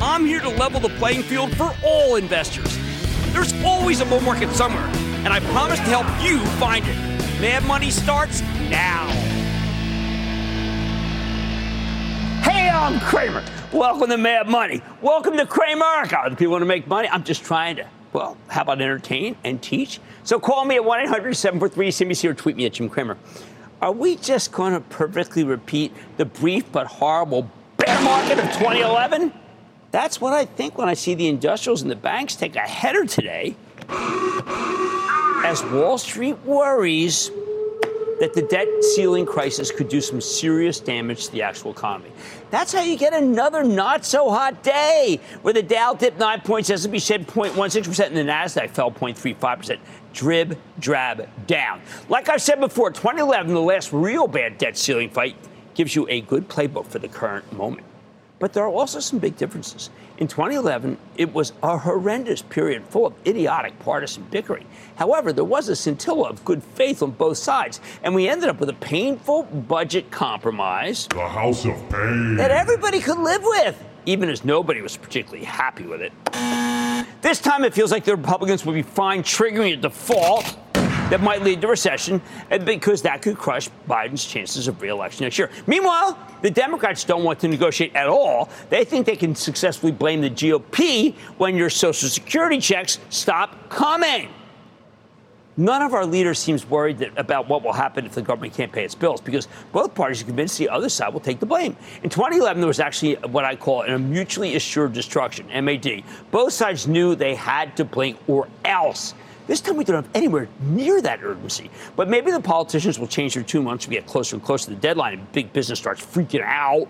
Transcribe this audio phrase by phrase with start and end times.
[0.00, 2.78] I'm here to level the playing field for all investors.
[3.32, 4.86] There's always a bull market somewhere,
[5.24, 6.96] and I promise to help you find it.
[7.40, 8.40] Mad Money starts
[8.70, 9.08] now.
[12.42, 13.44] Hey, I'm Cramer.
[13.72, 14.82] Welcome to Mad Money.
[15.02, 16.30] Welcome to Cramerica.
[16.30, 17.08] The people want to make money.
[17.08, 19.98] I'm just trying to, well, how about entertain and teach?
[20.22, 23.18] So call me at 1 800 743 CNBC or tweet me at Jim Cramer.
[23.82, 29.32] Are we just going to perfectly repeat the brief but horrible bear market of 2011?
[29.98, 33.04] That's what I think when I see the industrials and the banks take a header
[33.04, 33.56] today
[35.44, 37.32] as Wall Street worries
[38.20, 42.12] that the debt ceiling crisis could do some serious damage to the actual economy.
[42.52, 46.70] That's how you get another not so hot day, where the Dow dipped 9 points,
[46.70, 49.80] S&P shed 0.16%, and the Nasdaq fell 0.35%.
[50.14, 51.80] Drib, drab, down.
[52.08, 55.34] Like I've said before, 2011, the last real bad debt ceiling fight,
[55.74, 57.84] gives you a good playbook for the current moment.
[58.38, 59.90] But there are also some big differences.
[60.18, 64.66] In 2011, it was a horrendous period full of idiotic partisan bickering.
[64.96, 68.60] However, there was a scintilla of good faith on both sides, and we ended up
[68.60, 71.06] with a painful budget compromise.
[71.08, 72.36] The House of Pain.
[72.36, 76.12] That everybody could live with, even as nobody was particularly happy with it.
[77.20, 80.56] This time, it feels like the Republicans will be fine triggering a default
[81.10, 82.20] that might lead to recession
[82.64, 85.50] because that could crush Biden's chances of reelection next year.
[85.66, 88.50] Meanwhile, the Democrats don't want to negotiate at all.
[88.68, 94.28] They think they can successfully blame the GOP when your Social Security checks stop coming.
[95.56, 98.70] None of our leaders seems worried that, about what will happen if the government can't
[98.70, 101.76] pay its bills because both parties are convinced the other side will take the blame.
[102.04, 106.04] In 2011, there was actually what I call a mutually assured destruction, MAD.
[106.30, 109.14] Both sides knew they had to blink or else.
[109.48, 111.70] This time we don't have anywhere near that urgency.
[111.96, 114.74] But maybe the politicians will change their tune once we get closer and closer to
[114.74, 116.86] the deadline and big business starts freaking out.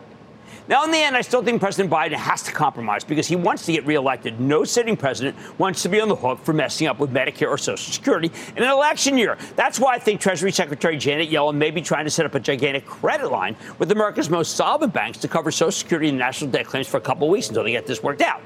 [0.67, 3.65] Now, in the end, I still think President Biden has to compromise because he wants
[3.67, 4.41] to get reelected.
[4.41, 7.57] No sitting president wants to be on the hook for messing up with Medicare or
[7.57, 9.39] Social Security in an election year.
[9.57, 12.41] That's why I think Treasury Secretary Janet Yellen may be trying to set up a
[12.41, 16.67] gigantic credit line with America's most solvent banks to cover Social Security and national debt
[16.67, 18.43] claims for a couple weeks until they get this worked out.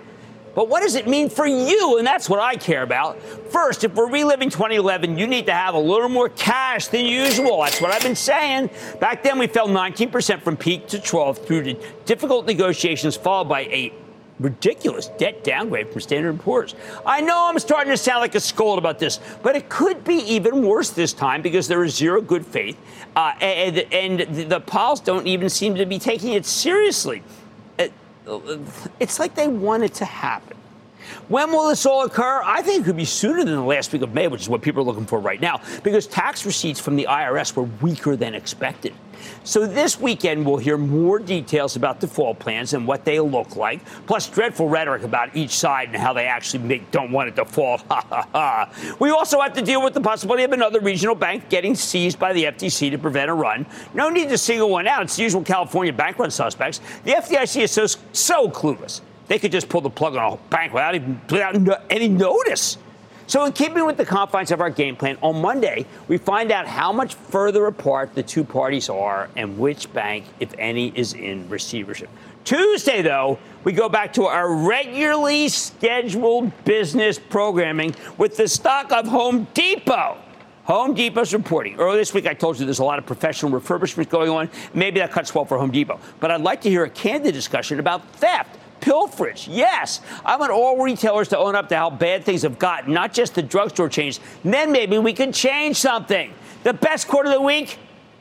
[0.54, 1.98] But what does it mean for you?
[1.98, 3.20] And that's what I care about.
[3.50, 7.62] First, if we're reliving 2011, you need to have a little more cash than usual.
[7.62, 8.70] That's what I've been saying.
[9.00, 13.62] Back then, we fell 19% from peak to 12 through the difficult negotiations, followed by
[13.62, 13.92] a
[14.40, 16.74] ridiculous debt downgrade from Standard & Poor's.
[17.06, 20.16] I know I'm starting to sound like a scold about this, but it could be
[20.16, 22.76] even worse this time because there is zero good faith,
[23.14, 27.22] uh, and, and the Powells don't even seem to be taking it seriously
[29.00, 30.56] it's like they want it to happen.
[31.32, 32.42] When will this all occur?
[32.44, 34.60] I think it could be sooner than the last week of May, which is what
[34.60, 38.34] people are looking for right now, because tax receipts from the IRS were weaker than
[38.34, 38.92] expected.
[39.42, 43.82] So this weekend, we'll hear more details about default plans and what they look like,
[44.06, 47.44] plus dreadful rhetoric about each side and how they actually make, don't want it to
[47.88, 48.68] ha.
[49.00, 52.34] We also have to deal with the possibility of another regional bank getting seized by
[52.34, 53.64] the FTC to prevent a run.
[53.94, 55.04] No need to single one out.
[55.04, 56.82] It's the usual California bank run suspects.
[57.04, 59.00] The FDIC is so, so clueless.
[59.32, 62.76] They could just pull the plug on a bank without even without no, any notice.
[63.26, 66.66] So, in keeping with the confines of our game plan, on Monday, we find out
[66.66, 71.48] how much further apart the two parties are and which bank, if any, is in
[71.48, 72.10] receivership.
[72.44, 79.08] Tuesday, though, we go back to our regularly scheduled business programming with the stock of
[79.08, 80.18] Home Depot.
[80.64, 81.76] Home Depot's reporting.
[81.80, 84.50] Earlier this week, I told you there's a lot of professional refurbishment going on.
[84.74, 85.98] Maybe that cuts well for Home Depot.
[86.20, 89.48] But I'd like to hear a candid discussion about theft pilferage.
[89.50, 93.14] Yes, I want all retailers to own up to how bad things have gotten, not
[93.14, 94.20] just the drugstore chains.
[94.44, 96.34] then maybe we can change something.
[96.64, 97.78] The best quarter of the week,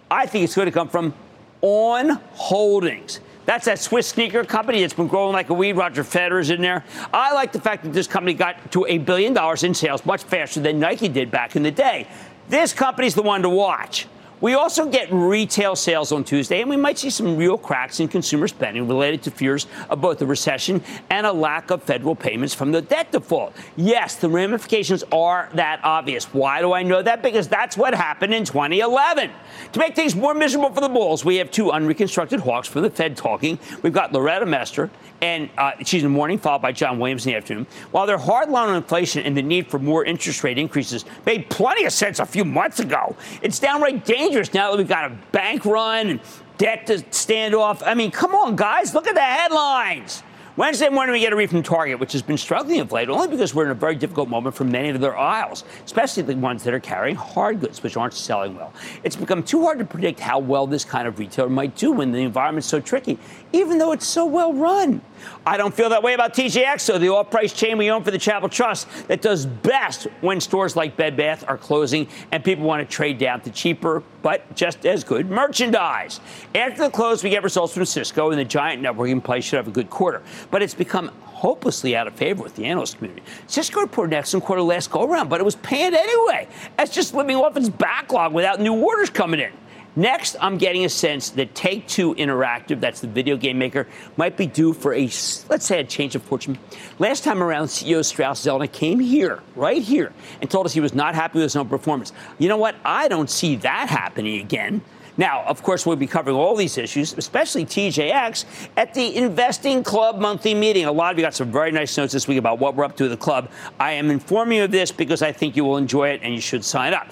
[0.09, 1.13] I think it's going to come from
[1.61, 3.19] On Holdings.
[3.45, 5.73] That's that Swiss sneaker company that's been growing like a weed.
[5.73, 6.85] Roger Federer's in there.
[7.13, 10.23] I like the fact that this company got to a billion dollars in sales much
[10.23, 12.07] faster than Nike did back in the day.
[12.49, 14.07] This company's the one to watch.
[14.41, 18.07] We also get retail sales on Tuesday, and we might see some real cracks in
[18.07, 22.55] consumer spending related to fears of both a recession and a lack of federal payments
[22.55, 23.55] from the debt default.
[23.75, 26.25] Yes, the ramifications are that obvious.
[26.33, 27.21] Why do I know that?
[27.21, 29.29] Because that's what happened in 2011.
[29.73, 32.89] To make things more miserable for the Bulls, we have two unreconstructed hawks from the
[32.89, 33.59] Fed talking.
[33.83, 34.89] We've got Loretta Mester,
[35.21, 37.67] and uh, she's in the morning, followed by John Williams in the afternoon.
[37.91, 41.47] While their hard line on inflation and the need for more interest rate increases made
[41.51, 45.15] plenty of sense a few months ago, it's downright dangerous now that we've got a
[45.31, 46.19] bank run and
[46.57, 47.83] debt to stand off.
[47.83, 50.23] I mean, come on, guys, look at the headlines.
[50.57, 53.29] Wednesday morning, we get a read from Target, which has been struggling of late, only
[53.29, 56.63] because we're in a very difficult moment for many of their aisles, especially the ones
[56.65, 58.73] that are carrying hard goods, which aren't selling well.
[59.03, 62.11] It's become too hard to predict how well this kind of retailer might do when
[62.11, 63.17] the environment's so tricky,
[63.53, 65.01] even though it's so well run.
[65.45, 68.17] I don't feel that way about TJX, so the off-price chain we own for the
[68.17, 72.87] Charitable Trust that does best when stores like Bed Bath are closing and people want
[72.87, 76.19] to trade down to cheaper but just as good merchandise.
[76.53, 79.67] After the close, we get results from Cisco, and the giant networking play should have
[79.67, 80.21] a good quarter.
[80.51, 83.23] But it's become hopelessly out of favor with the analyst community.
[83.47, 86.47] Cisco reported an excellent quarter last go around, but it was panned anyway.
[86.77, 89.51] That's just living off its backlog without new orders coming in.
[89.95, 94.37] Next, I'm getting a sense that Take Two Interactive, that's the video game maker, might
[94.37, 95.01] be due for a,
[95.49, 96.57] let's say, a change of fortune.
[96.97, 100.93] Last time around, CEO Strauss Zelnick came here, right here, and told us he was
[100.93, 102.13] not happy with his own performance.
[102.39, 102.75] You know what?
[102.85, 104.81] I don't see that happening again.
[105.17, 108.45] Now, of course, we'll be covering all these issues, especially TJX,
[108.77, 110.85] at the Investing Club monthly meeting.
[110.85, 112.95] A lot of you got some very nice notes this week about what we're up
[112.95, 113.51] to at the club.
[113.77, 116.39] I am informing you of this because I think you will enjoy it and you
[116.39, 117.09] should sign up.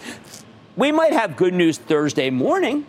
[0.80, 2.86] We might have good news Thursday morning.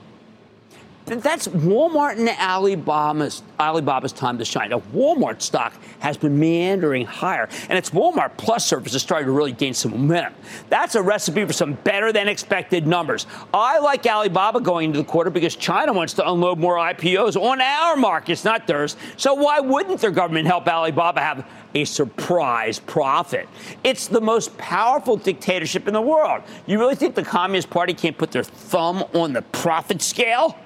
[1.06, 4.70] That's Walmart and Alibaba's, Alibaba's time to shine.
[4.70, 9.32] Now, Walmart stock has been meandering higher, and its Walmart Plus service is starting to
[9.32, 10.34] really gain some momentum.
[10.68, 13.26] That's a recipe for some better than expected numbers.
[13.52, 17.60] I like Alibaba going into the quarter because China wants to unload more IPOs on
[17.60, 18.96] our markets, not theirs.
[19.16, 21.44] So why wouldn't their government help Alibaba have
[21.74, 23.48] a surprise profit.
[23.84, 26.42] It's the most powerful dictatorship in the world.
[26.66, 30.58] You really think the Communist Party can't put their thumb on the profit scale?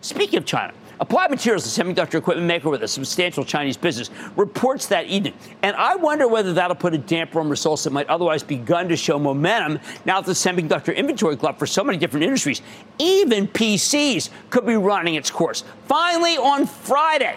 [0.00, 4.86] Speaking of China, Applied Materials, a semiconductor equipment maker with a substantial Chinese business, reports
[4.86, 5.34] that evening.
[5.62, 8.96] And I wonder whether that'll put a damper on results that might otherwise begun to
[8.96, 12.62] show momentum now that the semiconductor inventory glut for so many different industries,
[12.98, 15.64] even PCs, could be running its course.
[15.88, 17.36] Finally, on Friday,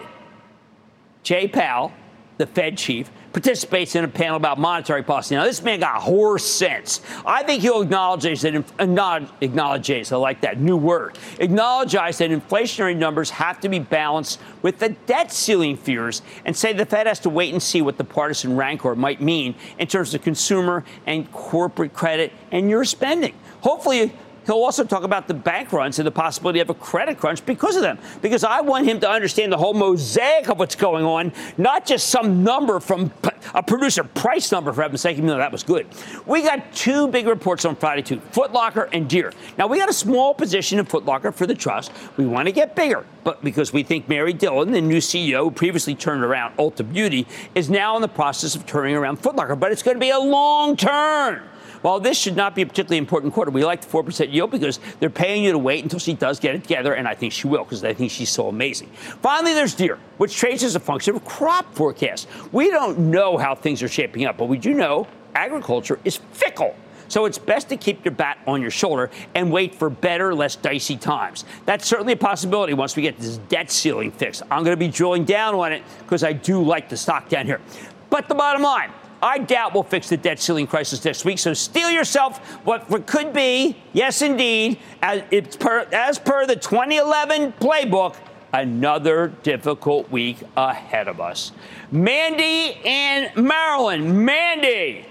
[1.24, 1.92] Jay Powell,
[2.37, 5.35] the Fed chief, participates in a panel about monetary policy.
[5.35, 7.01] Now, this man got horse sense.
[7.25, 12.95] I think he'll acknowledge that, not acknowledge, I like that new word, acknowledge that inflationary
[12.95, 17.19] numbers have to be balanced with the debt ceiling fears and say the Fed has
[17.21, 21.31] to wait and see what the partisan rancor might mean in terms of consumer and
[21.31, 23.35] corporate credit and your spending.
[23.61, 24.13] Hopefully,
[24.47, 27.75] He'll also talk about the bank runs and the possibility of a credit crunch because
[27.75, 27.99] of them.
[28.21, 32.07] Because I want him to understand the whole mosaic of what's going on, not just
[32.07, 33.11] some number from
[33.54, 35.85] a producer price number, for heaven's sake, even though that was good.
[36.25, 39.33] We got two big reports on Friday, too Footlocker and Deere.
[39.57, 41.92] Now, we got a small position in Footlocker for the trust.
[42.16, 45.51] We want to get bigger, but because we think Mary Dillon, the new CEO who
[45.51, 49.59] previously turned around Ulta Beauty, is now in the process of turning around Footlocker.
[49.59, 51.44] But it's going to be a long turn.
[51.87, 54.81] While this should not be a particularly important quarter, we like the 4% yield because
[54.99, 57.47] they're paying you to wait until she does get it together, and I think she
[57.47, 58.89] will because I think she's so amazing.
[59.21, 62.27] Finally, there's Deere, which trades as a function of crop forecast.
[62.51, 66.75] We don't know how things are shaping up, but we do know agriculture is fickle.
[67.07, 70.57] So it's best to keep your bat on your shoulder and wait for better, less
[70.57, 71.45] dicey times.
[71.65, 74.44] That's certainly a possibility once we get this debt ceiling fixed.
[74.51, 77.45] I'm going to be drilling down on it because I do like the stock down
[77.45, 77.61] here.
[78.09, 78.91] But the bottom line,
[79.21, 81.40] I doubt we'll fix the debt ceiling crisis next week.
[81.40, 85.24] So steel yourself what could be, yes, indeed, as,
[85.57, 88.16] per, as per the 2011 playbook,
[88.54, 91.52] another difficult week ahead of us.
[91.92, 94.26] Mandy and Maryland.
[94.26, 95.06] Mandy.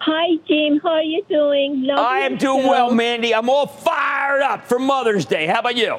[0.00, 0.80] Hi, Jim.
[0.80, 1.82] How are you doing?
[1.82, 2.68] Love I am doing show.
[2.68, 3.34] well, Mandy.
[3.34, 5.46] I'm all fired up for Mother's Day.
[5.46, 5.98] How about you?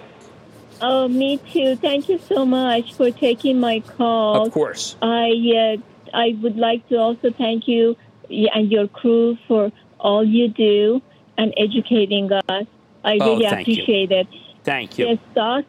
[0.81, 1.75] Oh, me too.
[1.75, 4.47] Thank you so much for taking my call.
[4.47, 4.95] Of course.
[5.01, 5.81] I uh,
[6.13, 7.95] I would like to also thank you
[8.29, 11.01] and your crew for all you do.
[11.37, 12.67] and educating us.
[13.05, 13.75] I Oh, really thank you.
[13.75, 14.27] appreciate it.
[14.65, 15.05] Thank you.
[15.05, 15.63] The stock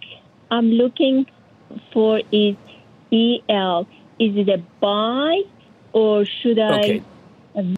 [0.50, 1.26] I'm looking
[1.92, 2.56] for is
[3.12, 3.86] EL.
[4.18, 5.42] Is it a buy
[5.92, 7.02] or should Okay.
[7.54, 7.76] I?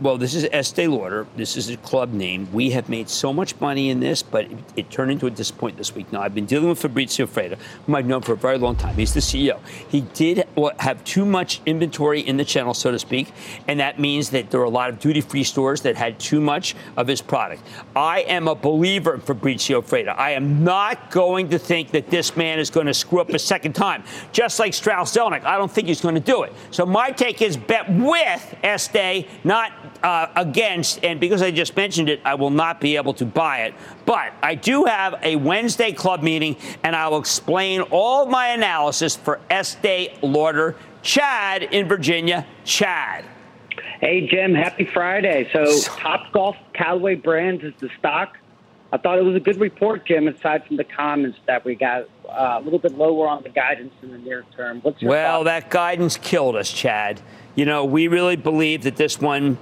[0.00, 1.24] Well, this is Estee Lauder.
[1.36, 2.48] This is a club name.
[2.52, 5.78] We have made so much money in this, but it, it turned into a disappointment
[5.78, 6.12] this week.
[6.12, 8.96] Now, I've been dealing with Fabrizio Freda, whom I've known for a very long time.
[8.96, 9.60] He's the CEO.
[9.88, 10.48] He did
[10.80, 13.32] have too much inventory in the channel, so to speak,
[13.68, 16.40] and that means that there are a lot of duty free stores that had too
[16.40, 17.62] much of his product.
[17.94, 20.18] I am a believer in Fabrizio Freda.
[20.18, 23.38] I am not going to think that this man is going to screw up a
[23.38, 24.02] second time.
[24.32, 26.52] Just like Strauss Zelnick, I don't think he's going to do it.
[26.72, 29.70] So my take is bet with Estee, not
[30.04, 33.62] uh, against, and because I just mentioned it, I will not be able to buy
[33.62, 33.74] it.
[34.04, 39.16] But I do have a Wednesday club meeting, and I will explain all my analysis
[39.16, 40.76] for Estee Lauder.
[41.02, 42.46] Chad in Virginia.
[42.64, 43.24] Chad.
[44.00, 45.48] Hey, Jim, happy Friday.
[45.52, 48.36] So, Top Golf Callaway Brands is the stock.
[48.92, 52.04] I thought it was a good report, Jim, aside from the comments that we got
[52.28, 54.80] uh, a little bit lower on the guidance in the near term.
[54.84, 55.44] Well, thoughts?
[55.46, 57.20] that guidance killed us, Chad.
[57.54, 59.58] You know, we really believe that this one,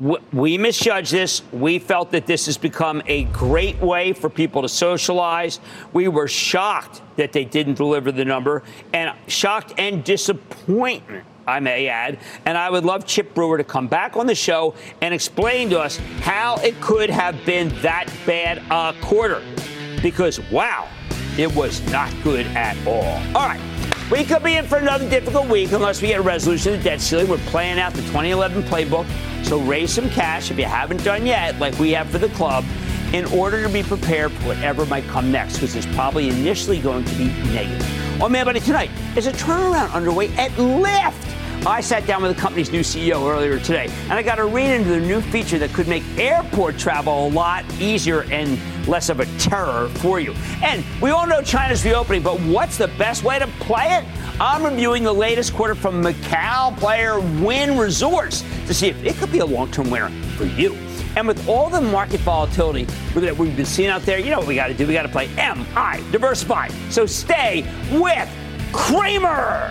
[0.00, 1.42] we misjudged this.
[1.52, 5.60] We felt that this has become a great way for people to socialize.
[5.92, 11.24] We were shocked that they didn't deliver the number, and shocked and disappointment.
[11.46, 14.74] I may add, and I would love Chip Brewer to come back on the show
[15.02, 19.42] and explain to us how it could have been that bad a quarter.
[20.02, 20.88] Because, wow,
[21.38, 23.20] it was not good at all.
[23.36, 23.60] All right.
[24.10, 26.84] We could be in for another difficult week unless we get a resolution to the
[26.84, 27.26] debt ceiling.
[27.26, 29.06] We're playing out the 2011 playbook.
[29.46, 32.66] So raise some cash if you haven't done yet, like we have for the club,
[33.14, 37.04] in order to be prepared for whatever might come next, because it's probably initially going
[37.04, 38.22] to be negative.
[38.22, 41.34] On Mad Money tonight, is a turnaround underway at Lyft.
[41.66, 44.70] I sat down with the company's new CEO earlier today, and I got to read
[44.70, 49.20] into the new feature that could make airport travel a lot easier and less of
[49.20, 50.34] a terror for you.
[50.62, 54.04] And we all know China's reopening, but what's the best way to play it?
[54.38, 59.32] I'm reviewing the latest quarter from Macau player Wynn Resorts to see if it could
[59.32, 60.74] be a long term winner for you.
[61.16, 64.48] And with all the market volatility that we've been seeing out there, you know what
[64.48, 64.86] we got to do?
[64.86, 66.68] We got to play MI, diversify.
[66.90, 68.28] So stay with
[68.70, 69.70] Cramer.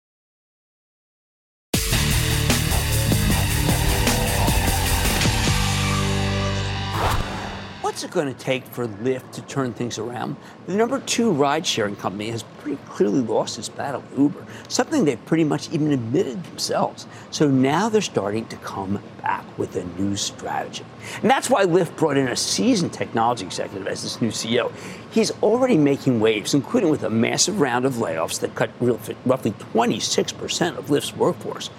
[7.91, 10.37] What's it going to take for Lyft to turn things around?
[10.65, 15.03] The number two ride sharing company has pretty clearly lost its battle with Uber, something
[15.03, 17.05] they've pretty much even admitted themselves.
[17.31, 20.85] So now they're starting to come back with a new strategy.
[21.21, 24.71] And that's why Lyft brought in a seasoned technology executive as this new CEO.
[25.11, 30.77] He's already making waves, including with a massive round of layoffs that cut roughly 26%
[30.77, 31.69] of Lyft's workforce.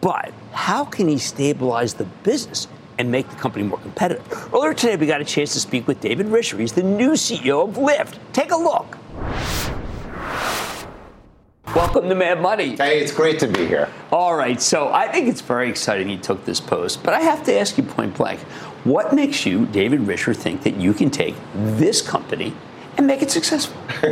[0.00, 4.50] But how can he stabilize the business and make the company more competitive?
[4.52, 6.58] Earlier today, we got a chance to speak with David Risher.
[6.58, 8.18] He's the new CEO of Lyft.
[8.32, 8.98] Take a look.
[11.74, 12.76] Welcome to Mad Money.
[12.76, 13.88] Hey, it's great to be here.
[14.12, 17.44] All right, so I think it's very exciting you took this post, but I have
[17.44, 18.40] to ask you point blank
[18.84, 22.54] what makes you, David Risher, think that you can take this company
[22.98, 23.76] and make it successful?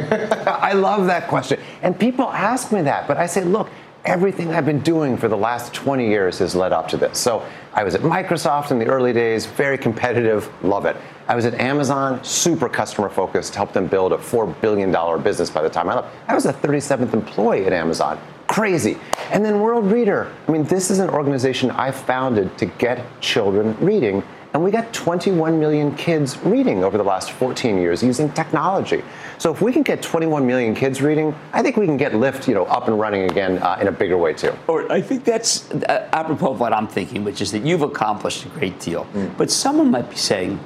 [0.46, 1.60] I love that question.
[1.82, 3.68] And people ask me that, but I say, look,
[4.04, 7.18] everything I've been doing for the last 20 years has led up to this.
[7.18, 10.96] So I was at Microsoft in the early days, very competitive, love it.
[11.28, 14.90] I was at Amazon, super customer focused, helped them build a $4 billion
[15.22, 16.14] business by the time I left.
[16.26, 18.20] I was the 37th employee at Amazon.
[18.48, 18.98] Crazy.
[19.30, 20.30] And then Worldreader.
[20.48, 24.22] I mean, this is an organization I founded to get children reading
[24.54, 29.02] and we got 21 million kids reading over the last 14 years using technology.
[29.38, 32.46] So if we can get 21 million kids reading, I think we can get Lyft,
[32.46, 34.56] you know, up and running again uh, in a bigger way too.
[34.68, 38.44] Or I think that's uh, apropos of what I'm thinking, which is that you've accomplished
[38.44, 39.06] a great deal.
[39.14, 39.36] Mm.
[39.38, 40.60] But someone might be saying,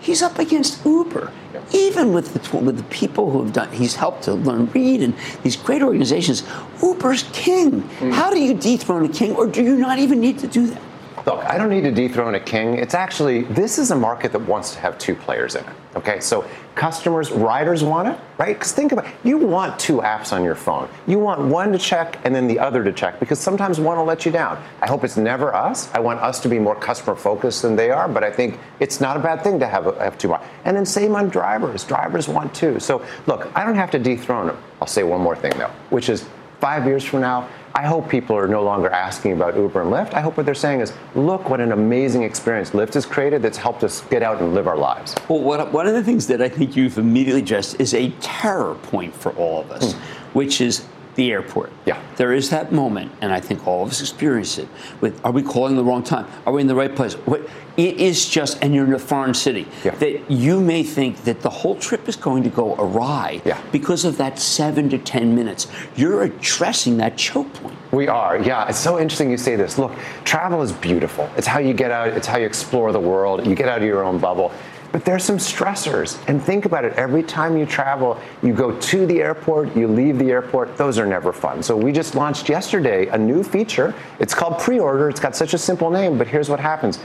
[0.00, 1.32] he's up against Uber.
[1.72, 5.14] Even with the, with the people who have done, he's helped to learn read and
[5.42, 6.44] these great organizations.
[6.82, 7.82] Uber's king.
[7.82, 8.12] Mm.
[8.12, 10.82] How do you dethrone a king, or do you not even need to do that?
[11.24, 12.74] Look, I don't need to dethrone a king.
[12.74, 15.76] It's actually, this is a market that wants to have two players in it.
[15.94, 18.56] Okay, so customers, riders want it, right?
[18.56, 20.88] Because think about it, you want two apps on your phone.
[21.06, 24.04] You want one to check and then the other to check because sometimes one will
[24.04, 24.60] let you down.
[24.80, 25.92] I hope it's never us.
[25.94, 29.00] I want us to be more customer focused than they are, but I think it's
[29.00, 30.34] not a bad thing to have, have two.
[30.64, 31.84] And then same on drivers.
[31.84, 32.80] Drivers want two.
[32.80, 34.58] So look, I don't have to dethrone them.
[34.80, 36.26] I'll say one more thing though, which is
[36.62, 40.12] five years from now, I hope people are no longer asking about Uber and Lyft.
[40.12, 43.56] I hope what they're saying is, look what an amazing experience Lyft has created that's
[43.56, 45.14] helped us get out and live our lives.
[45.28, 48.74] Well, what, one of the things that I think you've immediately addressed is a terror
[48.74, 49.98] point for all of us, mm.
[50.34, 51.72] which is the airport.
[51.84, 52.02] Yeah.
[52.16, 54.68] There is that moment, and I think all of us experience it.
[55.00, 56.26] With are we calling the wrong time?
[56.46, 57.14] Are we in the right place?
[57.14, 59.94] What it is just, and you're in a foreign city, yeah.
[59.94, 63.60] that you may think that the whole trip is going to go awry yeah.
[63.72, 65.68] because of that seven to ten minutes.
[65.96, 67.76] You're addressing that choke point.
[67.90, 68.68] We are, yeah.
[68.68, 69.78] It's so interesting you say this.
[69.78, 69.92] Look,
[70.24, 71.30] travel is beautiful.
[71.36, 72.08] It's how you get out.
[72.08, 73.46] It's how you explore the world.
[73.46, 74.52] You get out of your own bubble.
[74.92, 76.22] But there's some stressors.
[76.28, 80.18] And think about it every time you travel, you go to the airport, you leave
[80.18, 81.62] the airport, those are never fun.
[81.62, 83.94] So we just launched yesterday a new feature.
[84.20, 85.08] It's called pre order.
[85.08, 87.00] It's got such a simple name, but here's what happens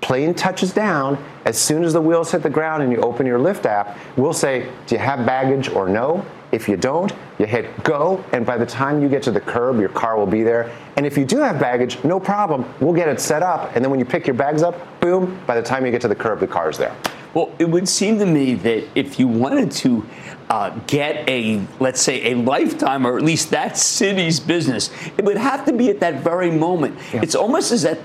[0.00, 3.38] plane touches down, as soon as the wheels hit the ground and you open your
[3.38, 6.24] Lyft app, we'll say, Do you have baggage or no?
[6.50, 9.78] If you don't, you hit go, and by the time you get to the curb,
[9.78, 10.74] your car will be there.
[10.96, 12.64] And if you do have baggage, no problem.
[12.80, 15.54] We'll get it set up, and then when you pick your bags up, boom, by
[15.54, 16.96] the time you get to the curb, the car's there.
[17.32, 20.04] Well, it would seem to me that if you wanted to
[20.50, 25.36] uh, get a, let's say, a lifetime or at least that city's business, it would
[25.36, 26.98] have to be at that very moment.
[27.14, 27.22] Yeah.
[27.22, 27.98] It's almost as that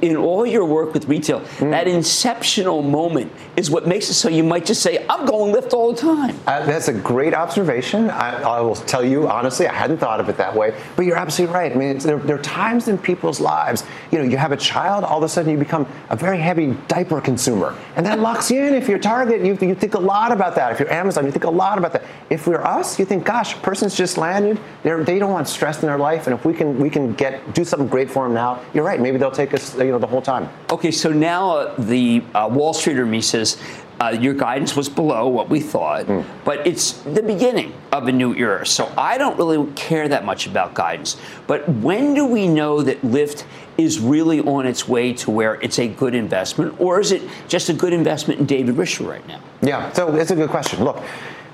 [0.00, 1.70] in all your work with retail, mm.
[1.72, 5.72] that inceptional moment is what makes it so you might just say, I'm going Lyft
[5.72, 6.38] all the time.
[6.46, 8.10] Uh, that's a great observation.
[8.10, 11.16] I, I, will tell you honestly, I hadn't thought of it that way, but you're
[11.16, 11.72] absolutely right.
[11.72, 15.02] I mean, there, there are times in people's lives, you know, you have a child,
[15.02, 18.62] all of a sudden you become a very heavy diaper consumer, and that locks you
[18.62, 18.74] in.
[18.74, 20.72] If you're Target, you, you think a lot about that.
[20.72, 22.10] If you're Amazon, you think a lot about about that.
[22.30, 24.60] If we're us, you think, gosh, person's just landed.
[24.82, 27.54] They're, they don't want stress in their life, and if we can we can get
[27.54, 29.00] do something great for them now, you're right.
[29.00, 30.48] Maybe they'll take us, you know, the whole time.
[30.70, 33.58] Okay, so now uh, the uh, Wall Streeter me says.
[34.00, 36.24] Uh, your guidance was below what we thought, mm.
[36.44, 38.64] but it's the beginning of a new era.
[38.64, 41.16] So I don't really care that much about guidance.
[41.48, 43.42] But when do we know that Lyft
[43.76, 47.70] is really on its way to where it's a good investment, or is it just
[47.70, 49.40] a good investment in David Risher right now?
[49.62, 50.84] Yeah, so it's a good question.
[50.84, 51.02] Look,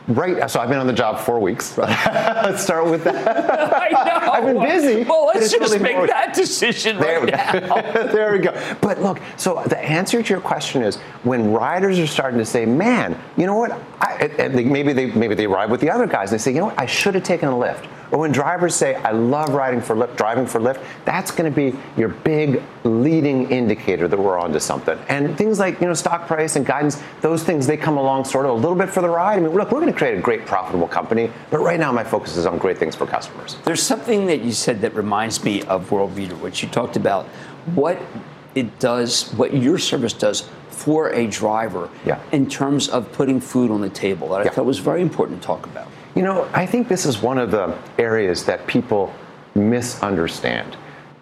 [0.07, 0.51] Right.
[0.51, 1.79] So I've been on the job four weeks.
[1.79, 3.75] let's start with that.
[3.75, 4.33] I know.
[4.33, 5.05] I've been busy.
[5.05, 7.81] Well, let's just make that decision there right now.
[8.13, 8.77] there we go.
[8.83, 12.67] But look, so the answer to your question is when riders are starting to say,
[12.67, 13.81] "Man, you know what?
[14.01, 16.31] I, maybe they maybe they ride with the other guys.
[16.31, 16.79] And they say, "You know what?
[16.79, 20.17] I should have taken a Lyft." Or when drivers say, I love riding for Lyft,
[20.17, 24.99] driving for Lyft, that's going to be your big leading indicator that we're onto something.
[25.09, 28.47] And things like, you know, stock price and guidance, those things, they come along sort
[28.47, 29.39] of a little bit for the ride.
[29.39, 32.05] I mean, look, we're going to create a great profitable company, but right now my
[32.05, 33.57] focus is on great things for customers.
[33.65, 37.27] There's something that you said that reminds me of Worldreader, which you talked about.
[37.75, 37.99] What
[38.55, 42.19] it does, what your service does for a driver Yeah.
[42.33, 44.51] in terms of putting food on the table that I Yeah.
[44.51, 45.87] thought was very important to talk about.
[46.15, 49.13] You know, I think this is one of the areas that people
[49.55, 50.77] misunderstand.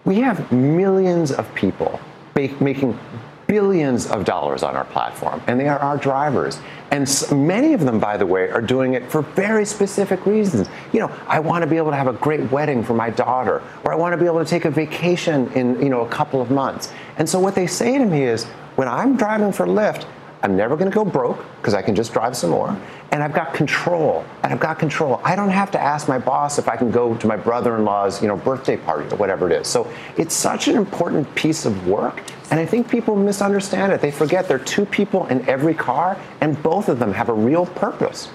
[0.04, 1.98] We have millions of people
[2.34, 2.98] making
[3.46, 6.58] billions of dollars on our platform, and they are our drivers.
[6.90, 10.68] And many of them, by the way, are doing it for very specific reasons.
[10.92, 13.62] You know, I want to be able to have a great wedding for my daughter,
[13.84, 16.40] or I want to be able to take a vacation in, you know, a couple
[16.40, 16.92] of months.
[17.18, 18.44] And so what they say to me is,
[18.76, 20.06] when I'm driving for Lyft,
[20.42, 22.76] I'm never going to go broke because I can just drive some more.
[23.12, 24.24] And I've got control.
[24.42, 25.20] And I've got control.
[25.22, 28.28] I don't have to ask my boss if I can go to my brother-in-law's, you
[28.28, 29.68] know, birthday party or whatever it is.
[29.68, 32.22] So it's such an important piece of work.
[32.50, 34.00] And I think people misunderstand it.
[34.00, 37.34] They forget there are two people in every car, and both of them have a
[37.34, 38.28] real purpose.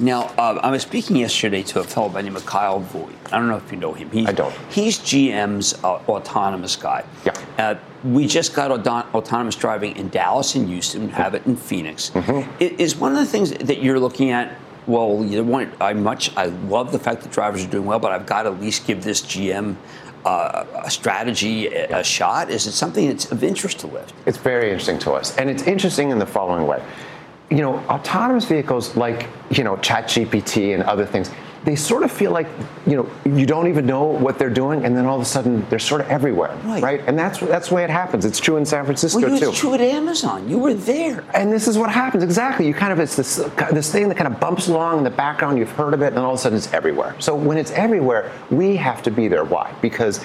[0.00, 3.12] Now, uh, I was speaking yesterday to a fellow by the name of Kyle Vogt.
[3.30, 4.10] I don't know if you know him.
[4.10, 4.54] He's, I don't.
[4.70, 7.04] He's GM's uh, autonomous guy.
[7.26, 7.34] Yeah.
[7.58, 12.10] Uh, we just got auto- autonomous driving in Dallas and Houston, have it in Phoenix.
[12.10, 12.50] Mm-hmm.
[12.60, 14.56] It is one of the things that you're looking at.
[14.86, 18.12] Well, you want I much I love the fact that drivers are doing well, but
[18.12, 19.76] I've got to at least give this GM
[20.24, 22.50] uh, a strategy a, a shot.
[22.50, 24.12] Is it something that's of interest to Lyft?
[24.24, 25.36] It's very interesting to us.
[25.36, 26.82] And it's interesting in the following way.
[27.50, 31.30] You know, autonomous vehicles like, you know, ChatGPT and other things,
[31.64, 32.46] they sort of feel like,
[32.86, 35.66] you know, you don't even know what they're doing, and then all of a sudden
[35.68, 37.02] they're sort of everywhere, Right.
[37.06, 38.24] And that's that's the way it happens.
[38.24, 39.50] It's true in San Francisco Well, too.
[39.50, 40.48] it's true at Amazon.
[40.48, 41.22] You were there.
[41.34, 42.66] And this is what happens exactly.
[42.66, 43.36] You kind of it's this
[43.72, 45.58] this thing that kind of bumps along in the background.
[45.58, 47.14] You've heard of it, and all of a sudden it's everywhere.
[47.18, 49.44] So when it's everywhere, we have to be there.
[49.44, 49.74] Why?
[49.82, 50.20] Because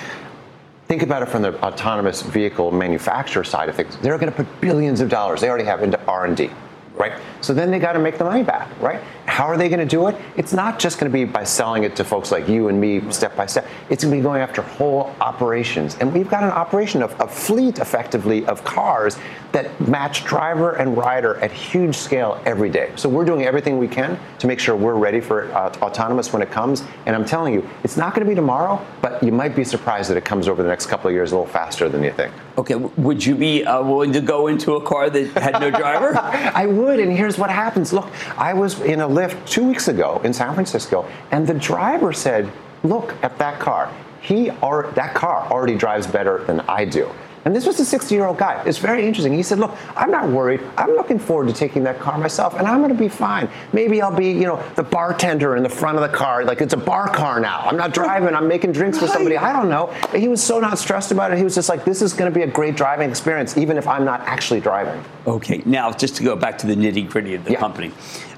[0.88, 3.98] think about it from the autonomous vehicle manufacturer side of things.
[3.98, 6.50] They're going to put billions of dollars they already have into R and D.
[6.98, 7.22] Right?
[7.42, 9.02] So then they got to make the money back, right?
[9.26, 10.16] How are they going to do it?
[10.38, 13.12] It's not just going to be by selling it to folks like you and me
[13.12, 13.68] step by step.
[13.90, 15.98] It's going to be going after whole operations.
[16.00, 19.18] And we've got an operation of a fleet effectively of cars
[19.56, 22.92] that match driver and rider at huge scale every day.
[22.98, 26.42] So we're doing everything we can to make sure we're ready for uh, autonomous when
[26.42, 26.84] it comes.
[27.06, 30.10] And I'm telling you, it's not going to be tomorrow, but you might be surprised
[30.10, 32.34] that it comes over the next couple of years a little faster than you think.
[32.58, 36.18] Okay, would you be uh, willing to go into a car that had no driver?
[36.18, 37.94] I would, and here's what happens.
[37.94, 42.12] Look, I was in a Lyft two weeks ago in San Francisco, and the driver
[42.12, 42.52] said,
[42.84, 43.90] "Look at that car.
[44.20, 47.10] He or that car already drives better than I do."
[47.46, 48.62] And this was a 60-year-old guy.
[48.66, 49.32] It's very interesting.
[49.32, 50.62] He said, "Look, I'm not worried.
[50.78, 53.48] I'm looking forward to taking that car myself, and I'm going to be fine.
[53.72, 56.44] Maybe I'll be, you know, the bartender in the front of the car.
[56.44, 57.60] Like it's a bar car now.
[57.60, 58.34] I'm not driving.
[58.34, 59.38] I'm making drinks for somebody.
[59.38, 61.38] I don't know." But he was so not stressed about it.
[61.38, 63.88] He was just like, "This is going to be a great driving experience, even if
[63.88, 67.44] I'm not actually driving." Okay, now just to go back to the nitty gritty of
[67.46, 67.60] the Yeah.
[67.60, 67.92] company.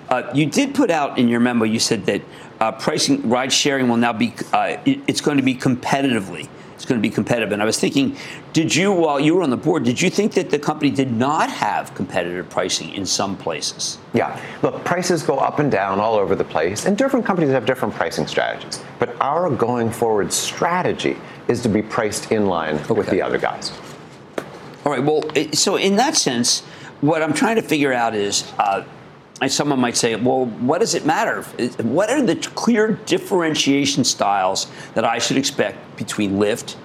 [0.09, 2.21] Uh, you did put out in your memo, you said that
[2.59, 6.47] uh, pricing, ride sharing will now be, uh, it- it's going to be competitively.
[6.77, 7.51] It's going to be competitive.
[7.51, 8.15] And I was thinking,
[8.53, 11.11] did you, while you were on the board, did you think that the company did
[11.11, 13.97] not have competitive pricing in some places?
[14.13, 14.39] Yeah.
[14.61, 17.95] Look, prices go up and down all over the place, and different companies have different
[17.95, 18.79] pricing strategies.
[18.99, 23.71] But our going forward strategy is to be priced in line with the other guys.
[24.85, 25.03] All right.
[25.03, 26.61] Well, so in that sense,
[27.01, 28.83] what I'm trying to figure out is, uh,
[29.41, 31.43] and someone might say, well, what does it matter?
[31.83, 36.75] What are the clear differentiation styles that I should expect between Lyft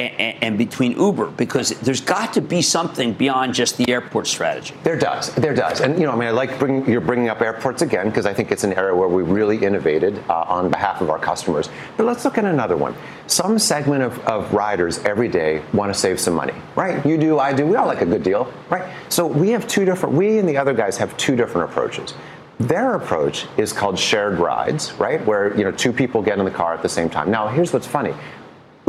[0.00, 1.26] and, between Uber?
[1.30, 4.74] Because there's got to be something beyond just the airport strategy.
[4.82, 7.40] There does, there does, and you know, I mean, I like bring, you're bringing up
[7.40, 11.00] airports again because I think it's an area where we really innovated uh, on behalf
[11.00, 11.68] of our customers.
[11.96, 12.94] But let's look at another one.
[13.26, 17.04] Some segment of, of riders every day want to save some money, right?
[17.04, 18.92] You do, I do, we all like a good deal, right?
[19.08, 20.14] So we have two different.
[20.14, 22.14] We and the other guys have two different approaches.
[22.58, 25.24] Their approach is called shared rides, right?
[25.24, 27.30] Where you know two people get in the car at the same time.
[27.30, 28.14] Now, here's what's funny.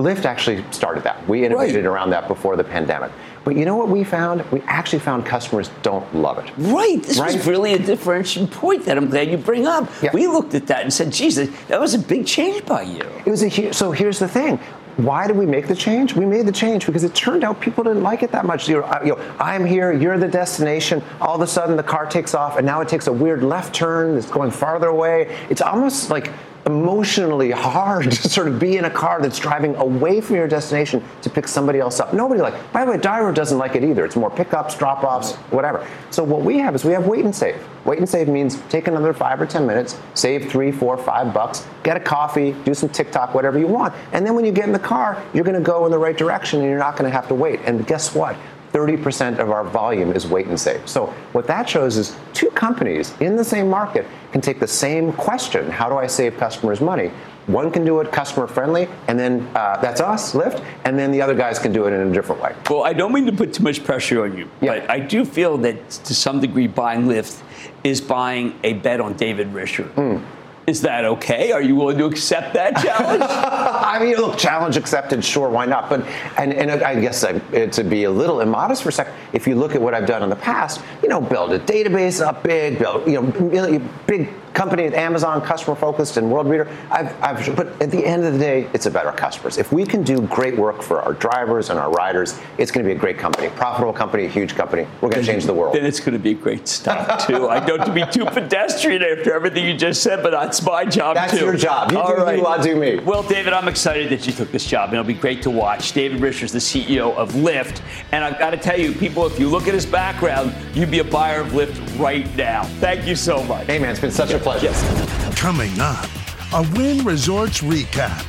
[0.02, 1.28] Lyft actually started that.
[1.28, 1.86] We innovated Right.
[1.86, 3.12] around that before the pandemic.
[3.44, 4.44] But you know what we found?
[4.52, 6.46] We actually found customers don't love it.
[6.58, 7.02] Right.
[7.02, 9.90] This was really a differentiating point that I'm glad you bring up.
[10.02, 10.12] Yeah.
[10.14, 13.02] We looked at that and said, Jesus, that was a big change by you.
[13.26, 14.60] It was a hu- so here's the thing.
[14.98, 16.14] Why did we make the change?
[16.16, 18.68] We made the change because it turned out people didn't like it that much.
[18.70, 21.02] You know, uh, I- you know, I'm here, you're the destination.
[21.22, 23.74] All of a sudden, the car takes off, and now it takes a weird left
[23.74, 25.30] turn that's going farther away.
[25.50, 26.30] It's almost like
[26.66, 31.04] emotionally hard to sort of be in a car that's driving away from your destination
[31.22, 32.14] to pick somebody else up.
[32.14, 32.72] Nobody like.
[32.72, 34.06] By the way, driver doesn't like it either.
[34.06, 35.88] It's more pickups, drop-offs, whatever.
[36.10, 37.62] So what we have is we have wait and save.
[37.86, 41.66] Wait and save means take another five or ten minutes, save three, four, five bucks,
[41.84, 44.72] get a coffee, do some TikTok, whatever you want, and then when you get in
[44.72, 47.16] the car, you're going to go in the right direction and you're not going to
[47.16, 47.60] have to wait.
[47.66, 48.36] And guess what?
[48.74, 50.88] 30% of our volume is wait and save.
[50.88, 55.12] So what that shows is two companies in the same market can take the same
[55.14, 57.12] question, how do I save customers money?
[57.48, 61.22] One can do it customer friendly, and then uh, that's us, Lyft, and then the
[61.22, 62.56] other guys can do it in a different way.
[62.70, 64.80] Well, I don't mean to put too much pressure on you, yeah.
[64.80, 67.42] but I do feel that to some degree buying Lyft
[67.84, 69.92] is buying a bet on David Risher.
[69.96, 70.24] Mm.
[70.72, 71.52] Is that okay?
[71.52, 73.22] Are you willing to accept that challenge?
[73.28, 75.90] I mean, look, challenge accepted, sure, why not?
[75.90, 76.06] But
[76.38, 79.56] and, and I guess I, to be a little immodest for a second, if you
[79.56, 82.80] look at what I've done in the past, you know, build a database up big,
[82.80, 86.68] build you know, big company at Amazon, customer focused and Worldreader.
[86.90, 89.58] I've, I've, but at the end of the day, it's about our customers.
[89.58, 92.90] If we can do great work for our drivers and our riders, it's going to
[92.90, 94.88] be a great company, profitable company, a huge company.
[95.02, 95.76] We're going to change the world.
[95.76, 97.50] Then it's going to be great stuff too.
[97.50, 101.16] I don't to be too pedestrian after everything you just said, but that's my job
[101.16, 101.46] that's too.
[101.46, 101.92] That's your job.
[101.92, 102.38] You All do right.
[102.38, 103.00] you, I do me.
[103.00, 105.94] Well, David, I'm excited that you took this job, and it'll be great to watch.
[105.94, 109.40] David Risher is the CEO of Lyft, and I've got to tell you, people, if
[109.40, 112.64] you look at his background, you'd be a buyer of Lyft right now.
[112.80, 113.68] Thank you so much.
[113.68, 114.68] Hey, man, it's been such a pleasure.
[114.68, 115.40] Yes.
[115.40, 116.10] Coming up,
[116.54, 118.28] a Wynn Resorts recap.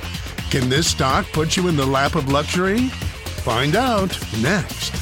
[0.51, 2.89] Can this stock put you in the lap of luxury?
[3.45, 4.95] Find out next.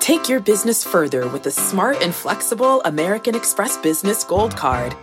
[0.00, 4.96] Take your business further with the smart and flexible American Express Business Gold Card.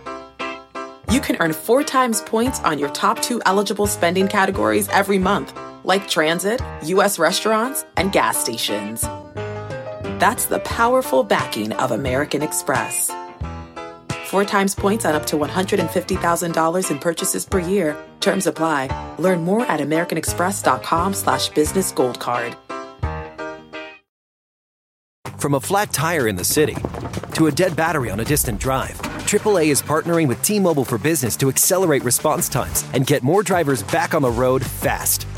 [1.10, 5.56] You can earn four times points on your top two eligible spending categories every month,
[5.84, 7.20] like transit, U.S.
[7.20, 9.04] restaurants, and gas stations.
[10.18, 13.10] That's the powerful backing of American Express.
[14.26, 17.94] Four times points on up to $150,000 in purchases per year.
[18.20, 18.88] Terms apply.
[19.18, 22.56] Learn more at americanexpress.com slash business gold card.
[25.38, 26.76] From a flat tire in the city
[27.34, 31.36] to a dead battery on a distant drive, AAA is partnering with T-Mobile for Business
[31.36, 35.25] to accelerate response times and get more drivers back on the road fast.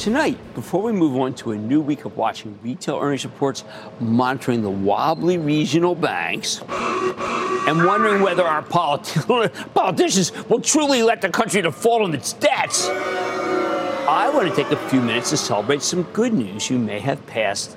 [0.00, 3.64] Tonight, before we move on to a new week of watching retail earnings reports,
[4.00, 11.28] monitoring the wobbly regional banks, and wondering whether our politi- politicians will truly let the
[11.28, 16.04] country default on its debts, I want to take a few minutes to celebrate some
[16.14, 17.76] good news you may have passed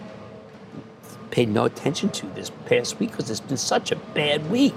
[1.30, 4.76] paid no attention to this past week because it's been such a bad week.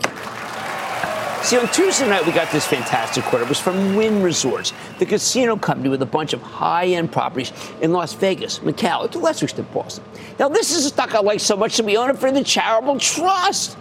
[1.47, 3.45] See, on Tuesday night, we got this fantastic quarter.
[3.45, 7.53] It was from Wynn Resorts, the casino company with a bunch of high end properties
[7.81, 10.03] in Las Vegas, Macau, to lesser extent Boston.
[10.41, 12.43] Now, this is a stock I like so much that we own it for the
[12.43, 13.79] charitable trust.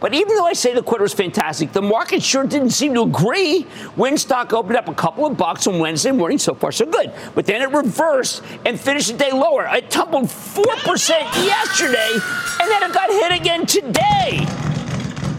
[0.00, 3.02] But even though I say the quarter was fantastic, the market sure didn't seem to
[3.02, 3.64] agree.
[3.96, 7.12] Wynn stock opened up a couple of bucks on Wednesday morning, so far so good.
[7.36, 9.68] But then it reversed and finished the day lower.
[9.72, 11.10] It tumbled 4%
[11.46, 12.10] yesterday,
[12.60, 14.73] and then it got hit again today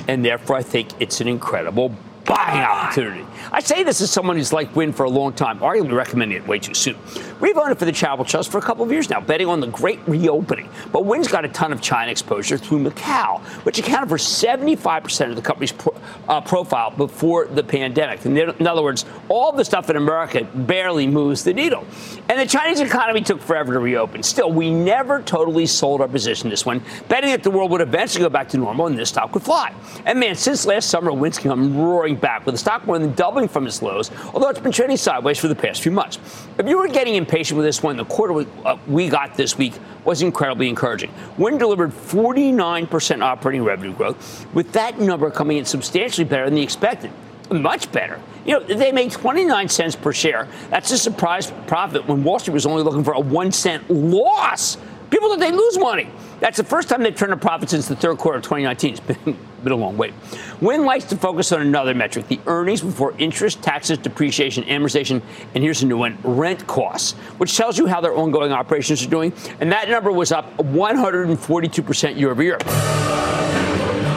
[0.08, 1.94] and therefore I think it's an incredible
[2.26, 3.26] buying opportunity.
[3.56, 6.46] I say this as someone who's liked Wynn for a long time, arguably recommending it
[6.46, 6.98] way too soon.
[7.40, 9.62] We've owned it for the Charitable Trust for a couple of years now, betting on
[9.62, 10.68] the great reopening.
[10.92, 15.38] But Wynn's got a ton of China exposure through Macau, which accounted for 75% of
[15.38, 15.96] the company's pro,
[16.28, 18.26] uh, profile before the pandemic.
[18.26, 21.86] In, in other words, all the stuff in America barely moves the needle.
[22.28, 24.22] And the Chinese economy took forever to reopen.
[24.22, 28.24] Still, we never totally sold our position this one, betting that the world would eventually
[28.24, 29.74] go back to normal and this stock would fly.
[30.06, 33.45] And man, since last summer, Wynn's come roaring back with the stock more than doubling
[33.48, 36.20] from its lows, although it's been trading sideways for the past few months.
[36.58, 39.58] If you were getting impatient with this one, the quarter we, uh, we got this
[39.58, 41.12] week was incredibly encouraging.
[41.38, 46.64] Wynn delivered 49% operating revenue growth, with that number coming in substantially better than the
[46.64, 47.12] expected.
[47.52, 48.20] Much better.
[48.46, 50.48] You know, they made 29 cents per share.
[50.70, 54.78] That's a surprise profit when Wall Street was only looking for a one cent loss.
[55.10, 56.10] People thought they'd lose money.
[56.40, 58.92] That's the first time they've turned a profit since the third quarter of 2019.
[58.92, 60.14] It's been, been a long wait.
[60.62, 65.22] Wynn likes to focus on another metric the earnings before interest, taxes, depreciation, amortization,
[65.54, 69.10] and here's a new one rent costs, which tells you how their ongoing operations are
[69.10, 69.34] doing.
[69.60, 72.58] And that number was up 142% year over year.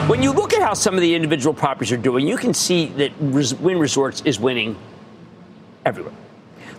[0.07, 2.85] When you look at how some of the individual properties are doing, you can see
[2.93, 4.77] that Wynn Resorts is winning
[5.85, 6.13] everywhere.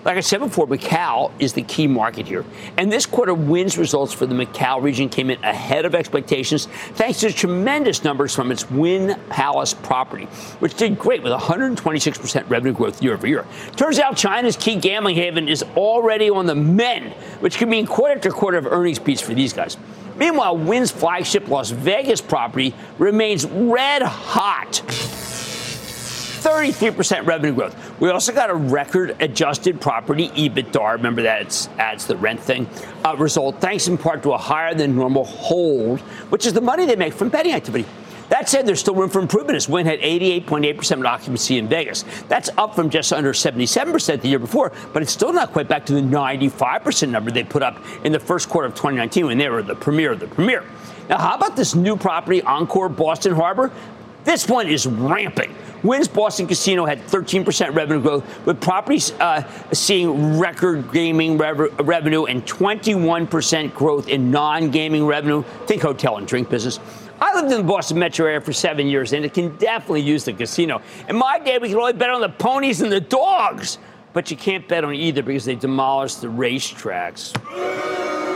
[0.03, 2.45] Like I said before, Macau is the key market here.
[2.79, 7.21] And this quarter Wynn's results for the Macau region came in ahead of expectations thanks
[7.21, 10.25] to tremendous numbers from its Wynn Palace property,
[10.61, 13.45] which did great with 126% revenue growth year over year.
[13.77, 18.15] Turns out China's key gambling haven is already on the mend, which could mean quarter
[18.15, 19.77] after quarter of earnings beats for these guys.
[20.17, 24.83] Meanwhile, Wynn's flagship Las Vegas property remains red hot.
[26.41, 28.01] 33% revenue growth.
[28.01, 30.95] We also got a record adjusted property EBITDA.
[30.95, 32.69] Remember that it's, adds the rent thing.
[33.05, 36.01] Uh, result thanks in part to a higher than normal hold,
[36.31, 37.87] which is the money they make from betting activity.
[38.31, 42.05] That said, there's still room for improvement as Wynn had 88.8% occupancy in Vegas.
[42.29, 45.85] That's up from just under 77% the year before, but it's still not quite back
[45.87, 49.49] to the 95% number they put up in the first quarter of 2019 when they
[49.49, 50.65] were the premier of the premier.
[51.09, 53.73] Now, how about this new property, Encore Boston Harbor?
[54.23, 55.53] This one is ramping.
[55.83, 62.25] Wynn's Boston Casino had 13% revenue growth, with properties uh, seeing record gaming rev- revenue
[62.25, 65.43] and 21% growth in non gaming revenue.
[65.67, 66.79] Think hotel and drink business.
[67.21, 70.25] I lived in the Boston metro area for seven years, and it can definitely use
[70.25, 70.81] the casino.
[71.09, 73.79] In my day, we could only bet on the ponies and the dogs,
[74.13, 77.33] but you can't bet on either because they demolished the racetracks.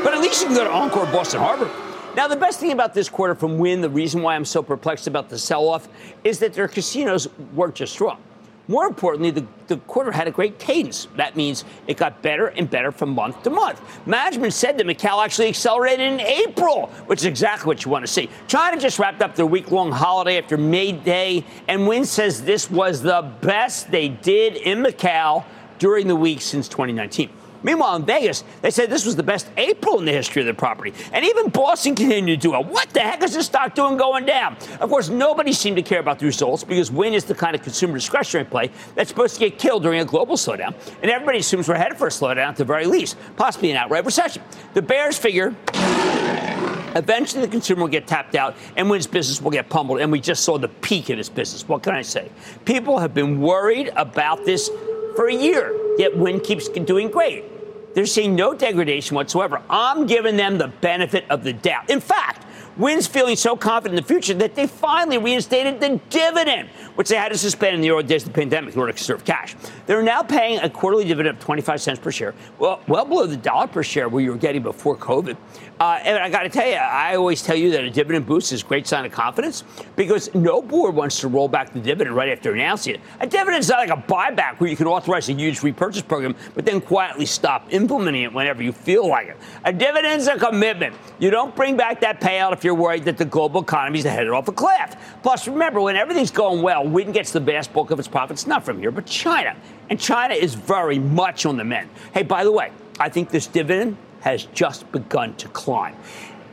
[0.04, 1.70] But at least you can go to Encore Boston Harbor.
[2.16, 5.08] Now, the best thing about this quarter from Wynn, the reason why I'm so perplexed
[5.08, 5.88] about the sell off,
[6.22, 8.22] is that their casinos weren't just strong.
[8.68, 11.08] More importantly, the, the quarter had a great cadence.
[11.16, 13.80] That means it got better and better from month to month.
[14.06, 18.10] Management said that Macau actually accelerated in April, which is exactly what you want to
[18.10, 18.30] see.
[18.46, 22.70] China just wrapped up their week long holiday after May Day, and Wynn says this
[22.70, 25.44] was the best they did in Macau
[25.80, 27.28] during the week since 2019.
[27.64, 30.54] Meanwhile, in Vegas, they said this was the best April in the history of the
[30.54, 30.92] property.
[31.12, 32.66] And even Boston continued to do it.
[32.66, 34.56] What the heck is this stock doing going down?
[34.80, 37.62] Of course, nobody seemed to care about the results because Wynn is the kind of
[37.62, 40.74] consumer discretionary play that's supposed to get killed during a global slowdown.
[41.02, 44.04] And everybody assumes we're headed for a slowdown at the very least, possibly an outright
[44.04, 44.42] recession.
[44.74, 45.56] The bears figure
[46.96, 50.00] Eventually, the consumer will get tapped out, and Wynn's business will get pummeled.
[50.00, 51.66] And we just saw the peak in its business.
[51.66, 52.30] What can I say?
[52.64, 54.70] People have been worried about this
[55.16, 57.44] for a year, yet Wynn keeps doing great.
[57.94, 59.62] They're seeing no degradation whatsoever.
[59.70, 61.88] I'm giving them the benefit of the doubt.
[61.88, 62.44] In fact,
[62.76, 67.14] Wynn's feeling so confident in the future that they finally reinstated the dividend, which they
[67.14, 69.54] had to suspend in the early days of the pandemic in order to conserve cash.
[69.86, 73.36] They're now paying a quarterly dividend of 25 cents per share, well, well below the
[73.36, 75.36] dollar per share we were getting before COVID.
[75.80, 78.52] Uh, and I got to tell you, I always tell you that a dividend boost
[78.52, 79.64] is a great sign of confidence
[79.96, 83.00] because no board wants to roll back the dividend right after announcing it.
[83.18, 86.36] A dividend is not like a buyback where you can authorize a huge repurchase program,
[86.54, 89.36] but then quietly stop implementing it whenever you feel like it.
[89.64, 90.94] A dividend is a commitment.
[91.18, 94.30] You don't bring back that payout if you're worried that the global economy is headed
[94.30, 94.94] off a cliff.
[95.24, 98.64] Plus, remember, when everything's going well, Wynn gets the vast bulk of its profits not
[98.64, 99.56] from here, but China.
[99.90, 101.90] And China is very much on the mend.
[102.12, 105.94] Hey, by the way, I think this dividend has just begun to climb.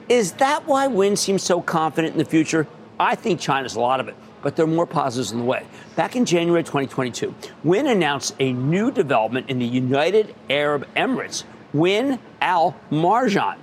[0.10, 2.68] Is that why Wynn seems so confident in the future?
[3.00, 5.66] I think China's a lot of it, but there are more positives in the way.
[5.96, 12.20] Back in January 2022, Wynn announced a new development in the United Arab Emirates, Wynn
[12.42, 13.56] Al Marjan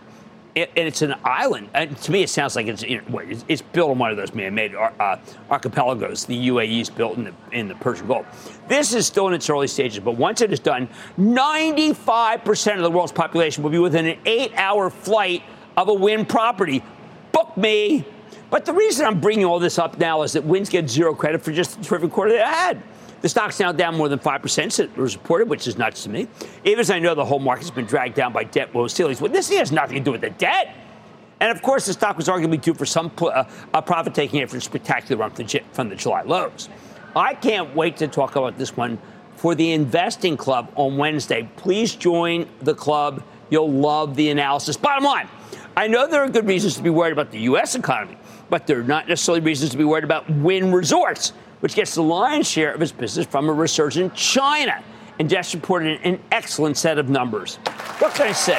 [0.62, 1.68] and it's an island.
[1.74, 4.34] And to me, it sounds like it's you know, it's built on one of those
[4.34, 5.16] man-made uh,
[5.50, 8.58] archipelagos the UAE's built in the in the Persian Gulf.
[8.68, 12.90] This is still in its early stages, but once it is done, 95% of the
[12.90, 15.42] world's population will be within an eight-hour flight
[15.76, 16.82] of a Wynn property.
[17.32, 18.04] Book me.
[18.50, 21.42] But the reason I'm bringing all this up now is that Wynn's get zero credit
[21.42, 22.82] for just the terrific quarter they had.
[23.20, 26.10] The stock's now down more than 5% since it was reported, which is nuts to
[26.10, 26.28] me.
[26.64, 29.48] Even as I know the whole market's been dragged down by debt ceilings, but this
[29.50, 30.74] has nothing to do with the debt.
[31.40, 33.44] And of course, the stock was arguably due for some uh,
[33.82, 36.68] profit taking after a spectacular run from the, from the July lows.
[37.14, 38.98] I can't wait to talk about this one
[39.36, 41.48] for the Investing Club on Wednesday.
[41.56, 43.22] Please join the club.
[43.50, 44.76] You'll love the analysis.
[44.76, 45.28] Bottom line,
[45.76, 47.76] I know there are good reasons to be worried about the U.S.
[47.76, 48.18] economy,
[48.50, 52.02] but there are not necessarily reasons to be worried about Wynn Resorts which gets the
[52.02, 54.82] lion's share of its business from a resurgent China.
[55.18, 57.56] And just reported an excellent set of numbers.
[57.98, 58.58] What can I say?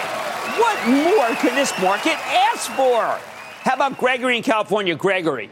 [0.59, 3.17] What more can this market ask for?
[3.61, 4.93] How about Gregory in California?
[4.93, 5.49] Gregory.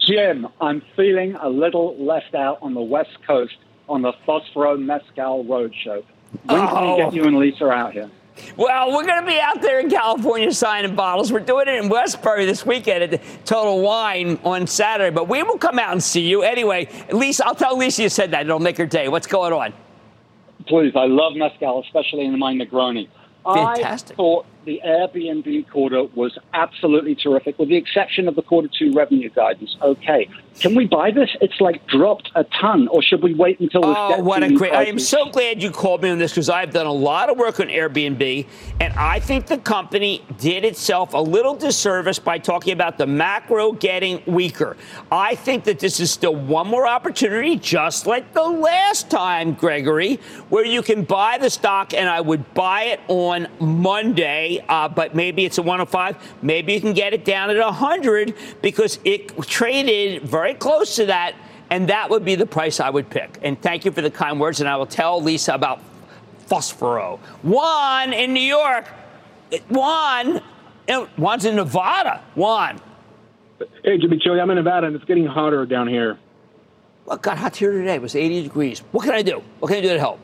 [0.00, 3.56] Jim, I'm feeling a little left out on the West Coast
[3.88, 6.02] on the Fósforo Mezcal Roadshow.
[6.46, 6.66] When oh.
[6.66, 7.12] can we get oh.
[7.12, 8.10] you and Lisa out here?
[8.56, 11.32] Well, we're going to be out there in California signing bottles.
[11.32, 15.58] We're doing it in Westbury this weekend at Total Wine on Saturday, but we will
[15.58, 16.42] come out and see you.
[16.42, 18.46] Anyway, Lisa, I'll tell Lisa you said that.
[18.46, 19.08] It'll make her day.
[19.08, 19.72] What's going on?
[20.66, 23.08] Please, I love mezcal, especially in my Negroni.
[23.44, 24.14] Fantastic.
[24.14, 28.92] I thought the Airbnb quarter was absolutely terrific, with the exception of the quarter two
[28.92, 29.76] revenue guidance.
[29.82, 31.30] Okay, can we buy this?
[31.40, 33.84] It's like dropped a ton, or should we wait until?
[33.84, 34.72] Oh, what a great!
[34.72, 37.38] I am so glad you called me on this because I've done a lot of
[37.38, 38.46] work on Airbnb,
[38.80, 43.72] and I think the company did itself a little disservice by talking about the macro
[43.72, 44.76] getting weaker.
[45.10, 50.16] I think that this is still one more opportunity, just like the last time, Gregory,
[50.48, 55.14] where you can buy the stock, and I would buy it on Monday, uh, but
[55.14, 56.16] maybe it's a 105.
[56.42, 61.34] Maybe you can get it down at 100 because it traded very close to that,
[61.70, 63.38] and that would be the price I would pick.
[63.42, 65.80] And thank you for the kind words, and I will tell Lisa about
[66.48, 67.18] Fósforo.
[67.42, 68.86] One in New York,
[69.68, 70.40] one,
[71.16, 72.80] one's in Nevada, one.
[73.84, 76.18] Hey, Jimmy Chill, I'm in Nevada, and it's getting hotter down here.
[77.04, 77.94] Well, it got hot here today.
[77.94, 78.80] It was 80 degrees.
[78.92, 79.42] What can I do?
[79.58, 80.20] What can I do to help?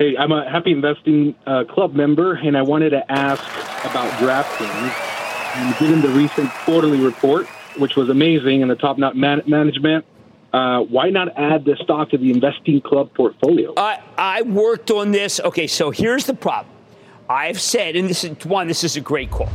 [0.00, 3.42] Hey, I'm a happy investing uh, club member, and I wanted to ask
[3.84, 5.56] about DraftKings.
[5.56, 7.46] And given the recent quarterly report,
[7.76, 10.06] which was amazing, and the top notch man- management,
[10.54, 13.74] uh, why not add the stock to the investing club portfolio?
[13.76, 15.38] I, I worked on this.
[15.38, 16.74] Okay, so here's the problem.
[17.30, 19.48] I've said, and this is one, this is a great call.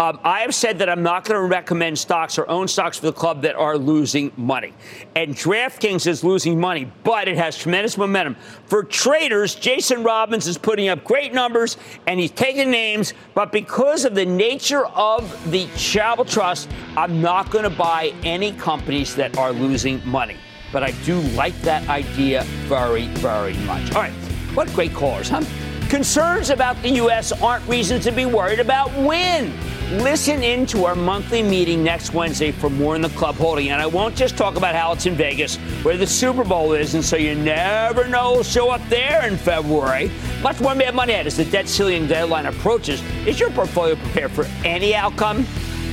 [0.00, 3.06] Um, I have said that I'm not going to recommend stocks or own stocks for
[3.06, 4.72] the club that are losing money.
[5.14, 8.36] And DraftKings is losing money, but it has tremendous momentum.
[8.64, 11.76] For traders, Jason Robbins is putting up great numbers
[12.06, 17.50] and he's taking names, but because of the nature of the Charitable Trust, I'm not
[17.50, 20.36] going to buy any companies that are losing money.
[20.72, 23.92] But I do like that idea very, very much.
[23.94, 24.12] All right,
[24.54, 25.42] what great callers, huh?
[25.88, 27.32] Concerns about the U.S.
[27.32, 29.50] aren't reasons to be worried about Wynn.
[30.02, 33.70] Listen in to our monthly meeting next Wednesday for more in the club holding.
[33.70, 36.94] And I won't just talk about how it's in Vegas, where the Super Bowl is,
[36.94, 40.10] and so you never know who'll show up there in February.
[40.42, 43.02] Much more Mad Money as the debt ceiling deadline approaches.
[43.26, 45.46] Is your portfolio prepared for any outcome?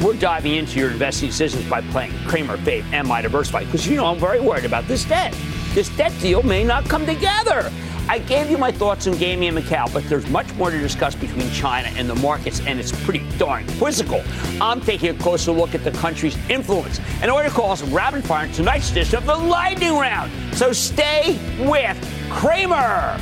[0.04, 3.96] We're diving into your investing decisions by playing Cramer, Fave, and My Diversified because you
[3.96, 5.34] know I'm very worried about this debt.
[5.74, 7.72] This debt deal may not come together.
[8.08, 11.16] I gave you my thoughts on gaming in Macau, but there's much more to discuss
[11.16, 14.24] between China and the markets, and it's pretty darn quizzical.
[14.62, 17.00] I'm taking a closer look at the country's influence.
[17.24, 20.32] In order to call us rapid fire in tonight's edition of the Lightning Round.
[20.56, 21.98] So stay with
[22.30, 23.20] Cramer.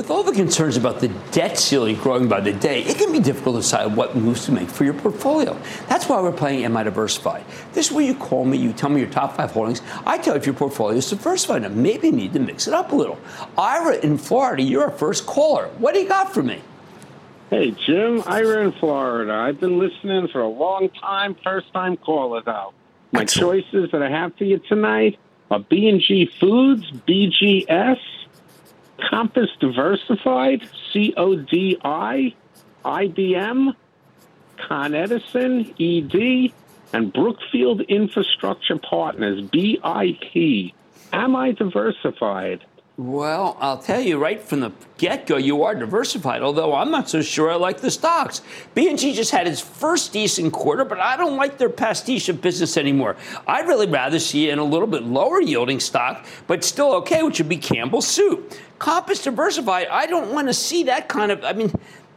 [0.00, 3.20] With all the concerns about the debt ceiling growing by the day, it can be
[3.20, 5.54] difficult to decide what moves to make for your portfolio.
[5.88, 7.44] That's why we're playing Am I Diversified?
[7.74, 9.82] This is where you call me, you tell me your top five holdings.
[10.06, 12.72] I tell you if your portfolio is diversified and maybe you need to mix it
[12.72, 13.18] up a little.
[13.58, 15.68] Ira in Florida, you're our first caller.
[15.76, 16.62] What do you got for me?
[17.50, 19.34] Hey, Jim, Ira in Florida.
[19.34, 22.72] I've been listening for a long time, first time caller, though.
[23.12, 23.66] My Excellent.
[23.66, 25.18] choices that I have for you tonight
[25.50, 27.98] are B&G Foods, BGS,
[29.08, 32.36] Compass Diversified, CODI,
[32.84, 33.74] IBM,
[34.68, 36.52] Con Edison, ED,
[36.92, 40.74] and Brookfield Infrastructure Partners, BIP.
[41.12, 42.64] Am I diversified?
[43.00, 46.42] Well, I'll tell you right from the get-go, you are diversified.
[46.42, 48.42] Although I'm not so sure I like the stocks.
[48.74, 52.76] B&G just had its first decent quarter, but I don't like their pastiche of business
[52.76, 53.16] anymore.
[53.46, 57.38] I'd really rather see in a little bit lower yielding stock, but still okay, which
[57.38, 58.52] would be Campbell Soup.
[58.78, 61.42] Compass Diversified, I don't want to see that kind of.
[61.42, 61.72] I mean,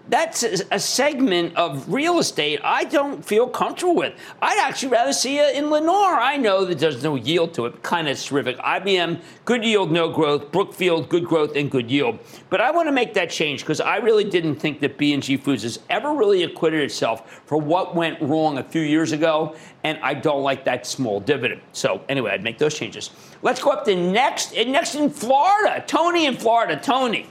[0.10, 4.14] that's a segment of real estate I don't feel comfortable with.
[4.42, 6.18] I'd actually rather see it in Lennar.
[6.18, 8.58] I know that there's no yield to it, kind of terrific.
[8.58, 10.52] IBM, good yield, no growth.
[10.52, 12.20] Brookfield, good growth and good yield.
[12.50, 15.64] But I want to make that change because I really didn't think that B&G Foods
[15.64, 20.16] has ever really acquitted itself for what went wrong a few years ago, and I
[20.16, 21.62] don't like that small dividend.
[21.72, 23.10] So anyway, I'd make those changes.
[23.42, 25.84] Let's go up to next, next in Florida.
[25.88, 26.76] Tony in Florida.
[26.76, 27.28] Tony.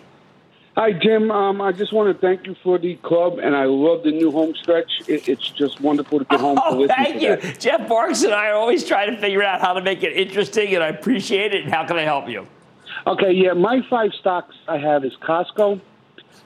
[0.74, 1.30] Hi, Jim.
[1.30, 4.30] Um, I just want to thank you for the club, and I love the new
[4.30, 4.90] home stretch.
[5.06, 7.36] It, it's just wonderful to get home Oh, thank you.
[7.36, 7.60] that.
[7.60, 10.82] Jeff Marks and I always try to figure out how to make it interesting, and
[10.82, 11.64] I appreciate it.
[11.64, 12.46] And how can I help you?
[13.06, 15.78] Okay, yeah, my five stocks I have is Costco,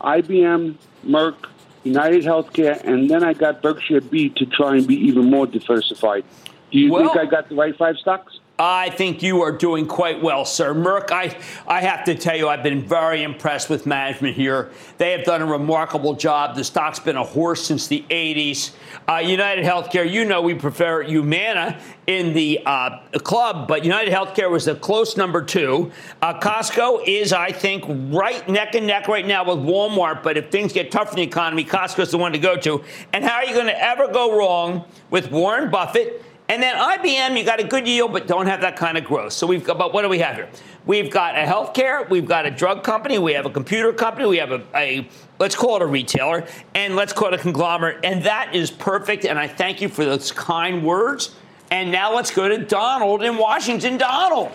[0.01, 0.75] IBM,
[1.05, 1.37] Merck,
[1.85, 6.25] United Healthcare, and then I got Berkshire B to try and be even more diversified.
[6.73, 8.41] Do you Well- think I got the right five stocks?
[8.59, 10.73] I think you are doing quite well, sir.
[10.73, 11.37] Merck, I,
[11.67, 14.71] I have to tell you, I've been very impressed with management here.
[14.97, 16.57] They have done a remarkable job.
[16.57, 18.73] The stock's been a horse since the 80s.
[19.07, 24.51] Uh, United Healthcare, you know we prefer Humana in the uh, club, but United Healthcare
[24.51, 25.93] was a close number two.
[26.23, 30.51] Uh, Costco is, I think, right neck and neck right now with Walmart, but if
[30.51, 32.83] things get tough in the economy, Costco's the one to go to.
[33.13, 36.23] And how are you going to ever go wrong with Warren Buffett?
[36.49, 39.33] And then IBM, you got a good yield, but don't have that kind of growth.
[39.33, 40.49] So we've got, but what do we have here?
[40.85, 44.37] We've got a healthcare, we've got a drug company, we have a computer company, we
[44.37, 45.09] have a, a
[45.41, 48.05] let's call it a retailer, and let's call it a conglomerate.
[48.05, 49.25] And that is perfect.
[49.25, 51.35] And I thank you for those kind words.
[51.73, 53.99] And now let's go to Donald in Washington.
[53.99, 54.53] Donald.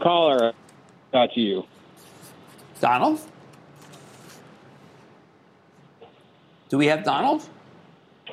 [0.00, 0.52] Caller,
[1.12, 1.64] got to you.
[2.80, 3.20] Donald?
[6.68, 7.48] Do we have Donald?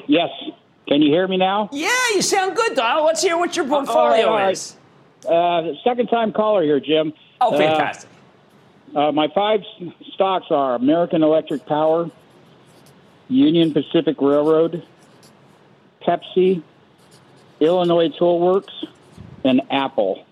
[0.08, 0.30] Yes.
[0.92, 1.70] Can you hear me now?
[1.72, 3.06] Yeah, you sound good, Donald.
[3.06, 4.52] Let's hear what your portfolio all right.
[4.52, 4.76] is.
[5.26, 7.14] Uh, second time caller here, Jim.
[7.40, 8.10] Oh, fantastic.
[8.94, 9.62] Uh, uh, my five
[10.14, 12.12] stocks are American Electric Power,
[13.30, 14.86] Union Pacific Railroad,
[16.02, 16.62] Pepsi,
[17.62, 18.86] Illinois Toolworks,
[19.46, 20.26] and Apple.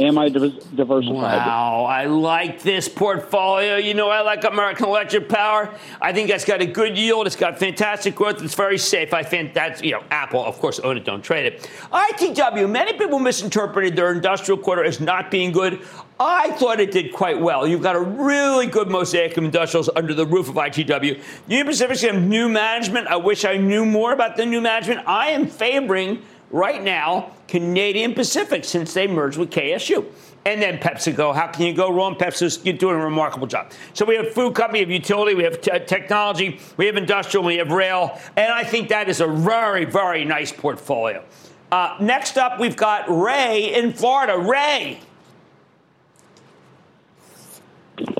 [0.00, 1.10] Am I diversified?
[1.10, 3.76] Wow, I like this portfolio.
[3.76, 5.72] You know, I like American Electric Power.
[6.00, 7.26] I think that's got a good yield.
[7.26, 8.42] It's got fantastic growth.
[8.42, 9.12] It's very safe.
[9.12, 11.70] I think that's, you know, Apple, of course, own it, don't trade it.
[11.92, 15.82] ITW, many people misinterpreted their industrial quarter as not being good.
[16.18, 17.66] I thought it did quite well.
[17.66, 21.20] You've got a really good mosaic of industrials under the roof of ITW.
[21.48, 23.08] Union Pacific's got new management.
[23.08, 25.06] I wish I knew more about the new management.
[25.06, 26.22] I am favoring
[26.52, 30.04] right now Canadian Pacific since they merged with KSU.
[30.44, 31.32] And then PepsiCo.
[31.32, 32.16] How can you go wrong?
[32.16, 33.70] Pepsi's doing a remarkable job.
[33.94, 37.44] So we have food company, we have utility, we have te- technology, we have industrial,
[37.44, 41.24] we have rail, and I think that is a very, very nice portfolio.
[41.70, 44.36] Uh, next up, we've got Ray in Florida.
[44.36, 44.98] Ray.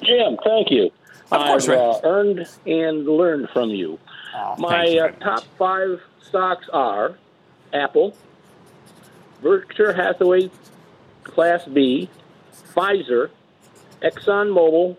[0.02, 0.92] Jim, thank you.
[1.32, 1.76] Of course, I've Ray.
[1.76, 3.98] uh, earned and learned from you.
[4.58, 7.16] My you uh, top five stocks are
[7.72, 8.16] Apple,
[9.42, 10.50] Berkshire Hathaway
[11.24, 12.08] Class B,
[12.74, 13.30] Pfizer,
[14.02, 14.96] ExxonMobil,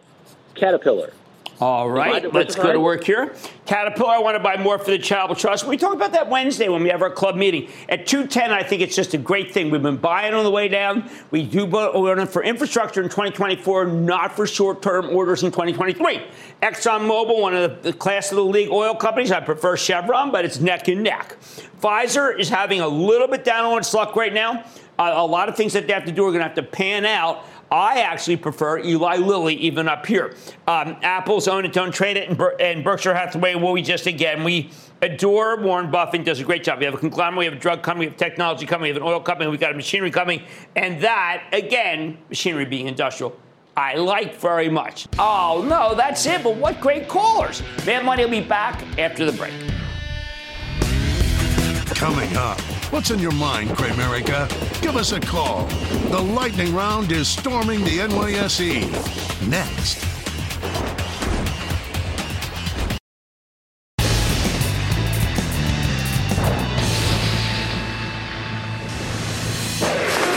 [0.55, 1.11] Caterpillar.
[1.59, 3.35] All right, let's go to work here.
[3.65, 5.65] Caterpillar, I want to buy more for the Charitable Trust.
[5.65, 7.69] We talk about that Wednesday when we have our club meeting.
[7.87, 9.69] At 210, I think it's just a great thing.
[9.69, 11.09] We've been buying on the way down.
[11.31, 16.25] We do it for infrastructure in 2024, not for short term orders in 2023.
[16.61, 20.45] ExxonMobil, one of the, the class of the league oil companies, I prefer Chevron, but
[20.45, 21.37] it's neck and neck.
[21.81, 24.65] Pfizer is having a little bit down on its luck right now.
[24.97, 26.63] Uh, a lot of things that they have to do are going to have to
[26.63, 27.45] pan out.
[27.72, 30.36] I actually prefer Eli Lilly even up here.
[30.68, 33.55] Um, Apple's own it, don't trade it, and, Ber- and Berkshire Hathaway.
[33.55, 34.70] Well, we just again we
[35.01, 36.24] adore Warren Buffett.
[36.24, 36.80] Does a great job.
[36.80, 39.01] We have a conglomerate, we have a drug company, we have technology company, we have
[39.01, 40.45] an oil company, we've got a machinery company,
[40.76, 43.36] and that again, machinery being industrial.
[43.76, 45.07] I like very much.
[45.18, 46.43] Oh no, that's it.
[46.43, 47.64] But what great callers!
[47.88, 49.53] Mad Money will be back after the break.
[51.95, 52.59] Coming up,
[52.93, 54.47] what's in your mind, Cramerica?
[54.83, 55.65] Give us a call.
[56.11, 58.81] The lightning round is storming the NYSE.
[59.49, 59.97] Next.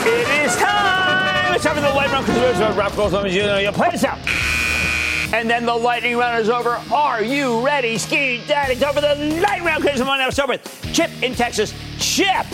[0.07, 1.55] It is time.
[1.55, 3.31] It's time for the lightning round because there's a rap goes on.
[3.31, 4.19] You know, you play this out.
[5.33, 6.81] And then the lightning round is over.
[6.93, 8.77] Are you ready, Ski Daddy?
[8.77, 10.29] Time for the lightning round because I'm on now.
[10.47, 11.75] With Chip in Texas.
[11.99, 12.47] Chip.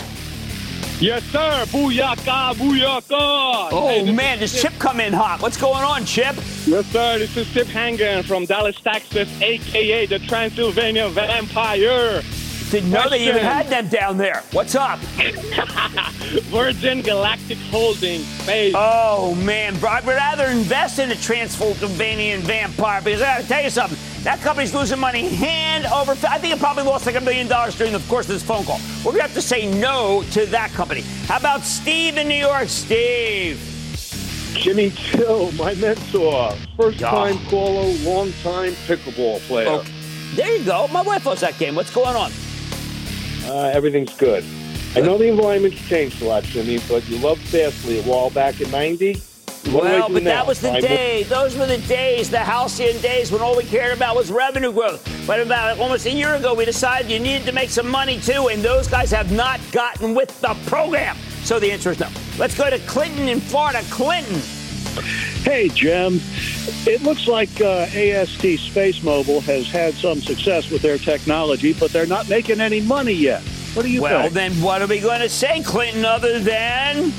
[0.99, 1.65] Yes, sir.
[1.67, 3.69] Booyaka, booyaka.
[3.71, 5.41] Oh Hey, man, does Chip come in hot?
[5.41, 6.35] What's going on, Chip?
[6.65, 7.19] Yes, sir.
[7.19, 10.05] This is Chip Hangan from Dallas, Texas, a.k.a.
[10.07, 12.21] the Transylvania Vampire.
[12.73, 14.41] Didn't know they even had them down there.
[14.51, 14.97] What's up?
[16.49, 18.25] Virgin Galactic Holdings.
[18.25, 18.73] Space.
[18.75, 23.69] Oh man, bro, I'd rather invest in a Transylvanian vampire because I gotta tell you
[23.69, 23.99] something.
[24.23, 26.13] That company's losing money hand over.
[26.27, 28.65] I think it probably lost like a million dollars during the course of this phone
[28.65, 28.79] call.
[29.05, 31.01] We're gonna have to say no to that company.
[31.27, 32.69] How about Steve in New York?
[32.69, 33.61] Steve.
[34.55, 36.53] Jimmy Chill, my mentor.
[36.75, 39.67] First time caller, long time pickleball player.
[39.67, 39.91] Okay.
[40.33, 40.87] There you go.
[40.87, 41.75] My wife loves that game.
[41.75, 42.31] What's going on?
[43.45, 44.43] Uh, everyththing's good.
[44.95, 48.61] I know the environment's changed a lot, Jimmy, but you loved Fastly a while back
[48.61, 49.15] in 90.
[49.71, 50.29] What well, but now?
[50.31, 51.23] that was the more- day.
[51.23, 55.07] Those were the days, the halcyon days, when all we cared about was revenue growth.
[55.25, 58.49] But about almost a year ago, we decided you needed to make some money too,
[58.49, 61.15] and those guys have not gotten with the program.
[61.43, 62.09] So the answer is no.
[62.37, 63.81] Let's go to Clinton in Florida.
[63.89, 64.41] Clinton.
[65.43, 66.19] Hey, Jim.
[66.85, 71.91] It looks like uh, AST Space Mobile has had some success with their technology, but
[71.91, 73.41] they're not making any money yet.
[73.73, 74.33] What do you well, think?
[74.33, 77.11] then what are we going to say, Clinton, other than.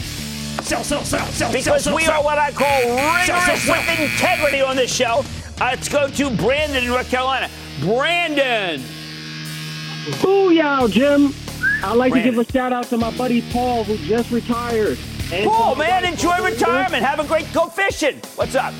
[0.62, 3.62] Sell, sell, sell, sell, Because sell, we sell, are what I call Sell, sell, rigorous
[3.62, 3.77] sell.
[3.77, 5.25] with integrity on this show.
[5.61, 7.51] Uh, let's go to Brandon in North Carolina.
[7.81, 8.81] Brandon.
[10.20, 11.35] Booyah, Jim.
[11.83, 12.33] I'd like Brandon.
[12.33, 14.99] to give a shout out to my buddy Paul, who just retired.
[15.43, 16.05] Cool, man.
[16.05, 17.03] Enjoy retirement.
[17.05, 18.20] Have a great go fishing.
[18.37, 18.72] What's up?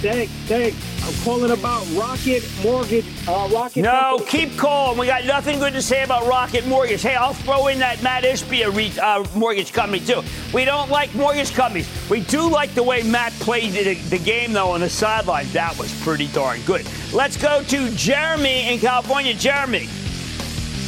[0.00, 0.76] Thanks, thanks.
[1.04, 3.04] I'm calling about Rocket Mortgage.
[3.26, 3.82] Uh, Rocket.
[3.82, 4.26] No, Company.
[4.46, 4.96] keep calling.
[4.98, 7.02] We got nothing good to say about Rocket Mortgage.
[7.02, 10.22] Hey, I'll throw in that Matt Ishbia re- uh, mortgage company, too.
[10.52, 11.88] We don't like mortgage companies.
[12.08, 15.48] We do like the way Matt played the, the game, though, on the sideline.
[15.52, 16.86] That was pretty darn good.
[17.12, 19.34] Let's go to Jeremy in California.
[19.34, 19.88] Jeremy.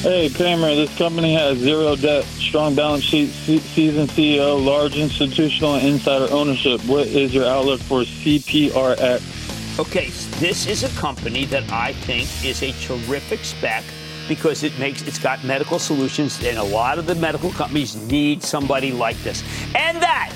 [0.03, 5.74] Hey, Cramer, this company has zero debt, strong balance sheet, se- seasoned CEO, large institutional
[5.74, 6.80] and insider ownership.
[6.86, 9.78] What is your outlook for CPRX?
[9.78, 13.84] Okay, this is a company that I think is a terrific spec
[14.26, 18.42] because it makes it's got medical solutions and a lot of the medical companies need
[18.42, 19.42] somebody like this.
[19.74, 20.32] And that,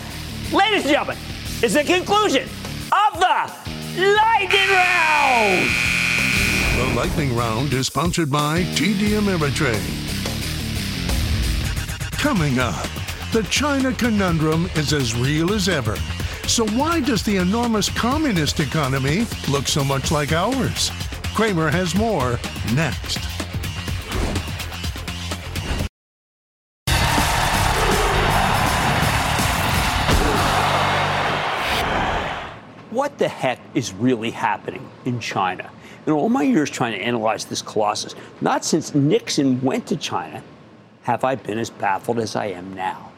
[0.53, 1.17] ladies and gentlemen,
[1.63, 2.47] is the conclusion
[2.93, 3.51] of the
[3.97, 6.04] lightning round.
[6.77, 9.79] The lightning round is sponsored by TD Ameritrade.
[12.19, 12.89] Coming up,
[13.33, 15.95] the China conundrum is as real as ever.
[16.49, 20.91] So why does the enormous communist economy look so much like ours?
[21.33, 22.41] Cramer has more
[22.75, 23.19] next.
[32.91, 35.71] What the heck is really happening in China?
[36.07, 40.43] In all my years trying to analyze this colossus, not since Nixon went to China
[41.03, 43.11] have I been as baffled as I am now.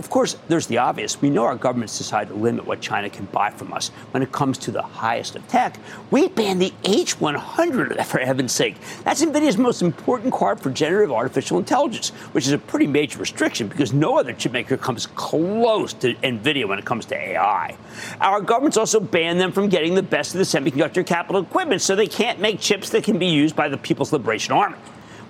[0.00, 1.20] Of course, there's the obvious.
[1.20, 4.32] We know our government's decide to limit what China can buy from us when it
[4.32, 5.76] comes to the highest of tech.
[6.10, 8.76] We banned the H100, for heaven's sake.
[9.04, 13.68] That's NVIDIA's most important card for generative artificial intelligence, which is a pretty major restriction
[13.68, 17.76] because no other chipmaker comes close to NVIDIA when it comes to AI.
[18.22, 21.94] Our government's also banned them from getting the best of the semiconductor capital equipment, so
[21.94, 24.78] they can't make chips that can be used by the People's Liberation Army.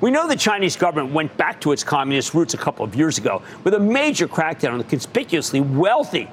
[0.00, 3.18] We know the Chinese government went back to its communist roots a couple of years
[3.18, 6.28] ago with a major crackdown on the conspicuously wealthy.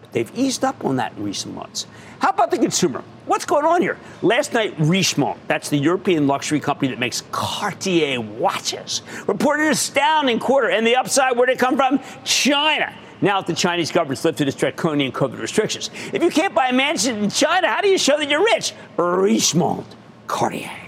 [0.00, 1.86] But they've eased up on that in recent months.
[2.18, 3.04] How about the consumer?
[3.26, 3.98] What's going on here?
[4.20, 10.40] Last night, Richemont, that's the European luxury company that makes Cartier watches, reported an astounding
[10.40, 10.70] quarter.
[10.70, 12.00] And the upside, where'd it come from?
[12.24, 12.92] China.
[13.20, 15.90] Now that the Chinese government's lifted its draconian COVID restrictions.
[16.12, 18.74] If you can't buy a mansion in China, how do you show that you're rich?
[18.96, 19.86] Richemont,
[20.26, 20.83] Cartier.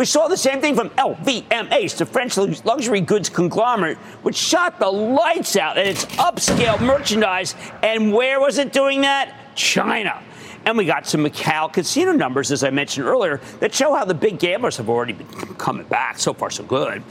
[0.00, 4.90] We saw the same thing from LVMH, the French luxury goods conglomerate, which shot the
[4.90, 7.54] lights out at its upscale merchandise.
[7.82, 9.36] And where was it doing that?
[9.56, 10.22] China.
[10.64, 14.14] And we got some Macau casino numbers, as I mentioned earlier, that show how the
[14.14, 15.26] big gamblers have already been
[15.56, 16.18] coming back.
[16.18, 17.02] So far, so good.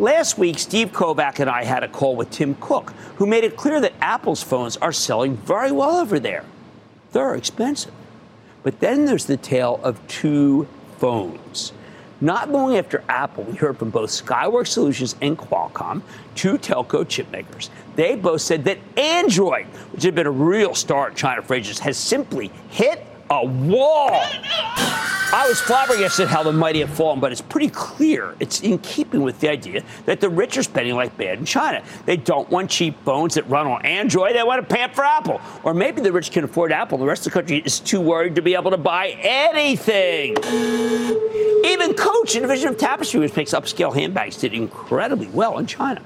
[0.00, 3.56] Last week, Steve Kovach and I had a call with Tim Cook, who made it
[3.56, 6.44] clear that Apple's phones are selling very well over there.
[7.12, 7.92] They're expensive.
[8.64, 10.66] But then there's the tale of two
[10.98, 11.72] phones.
[12.22, 16.02] Not long after Apple, we heard from both Skyworks Solutions and Qualcomm,
[16.36, 17.68] two telco chip makers.
[17.96, 21.80] They both said that Android, which had been a real star in China for ages,
[21.80, 24.22] has simply hit a wall.
[25.34, 29.22] I was flabbergasted how the mighty have fallen, but it's pretty clear it's in keeping
[29.22, 31.82] with the idea that the rich are spending like bad in China.
[32.04, 34.36] They don't want cheap phones that run on Android.
[34.36, 35.40] They want to pay for Apple.
[35.64, 36.98] Or maybe the rich can afford Apple.
[36.98, 40.36] The rest of the country is too worried to be able to buy anything.
[41.64, 46.02] Even Coach, a division of Tapestry, which makes upscale handbags, did incredibly well in China.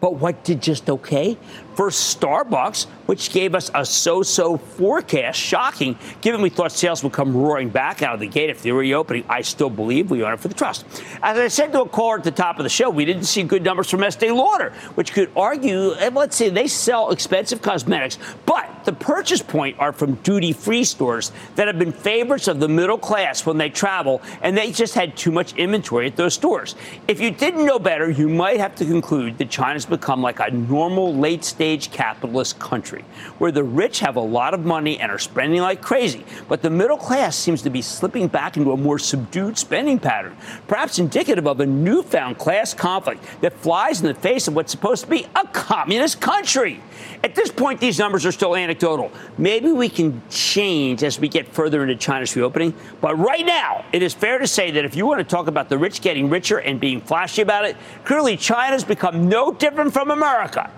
[0.00, 1.36] But what did just okay?
[1.76, 7.12] First, Starbucks, which gave us a so so forecast, shocking, given we thought sales would
[7.12, 9.24] come roaring back out of the gate if they were reopening.
[9.28, 10.86] I still believe we own it for the trust.
[11.22, 13.42] As I said to a caller at the top of the show, we didn't see
[13.42, 18.70] good numbers from Estee Lauder, which could argue, let's say they sell expensive cosmetics, but
[18.86, 22.96] the purchase point are from duty free stores that have been favorites of the middle
[22.96, 26.74] class when they travel, and they just had too much inventory at those stores.
[27.06, 30.50] If you didn't know better, you might have to conclude that China's become like a
[30.50, 33.04] normal late stage capitalist country
[33.38, 36.70] where the rich have a lot of money and are spending like crazy, but the
[36.70, 40.36] middle class seems to be slipping back into a more subdued spending pattern,
[40.68, 45.02] perhaps indicative of a newfound class conflict that flies in the face of what's supposed
[45.04, 46.80] to be a communist country.
[47.24, 49.10] At this point, these numbers are still anecdotal.
[49.38, 54.02] Maybe we can change as we get further into China's reopening, but right now, it
[54.02, 56.58] is fair to say that if you want to talk about the rich getting richer
[56.58, 60.70] and being flashy about it, clearly China's become no different from America.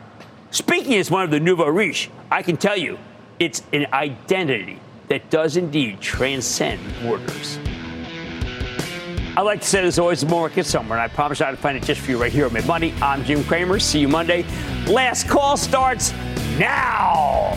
[0.51, 2.99] Speaking as one of the nouveau riche, I can tell you
[3.39, 7.59] it's an identity that does indeed transcend borders.
[9.37, 11.85] I like to say there's always more market somewhere, and I promise I'll find it
[11.85, 12.95] just for you right here on Mad Money.
[13.01, 13.79] I'm Jim Cramer.
[13.79, 14.45] See you Monday.
[14.87, 16.13] Last call starts
[16.59, 17.57] now.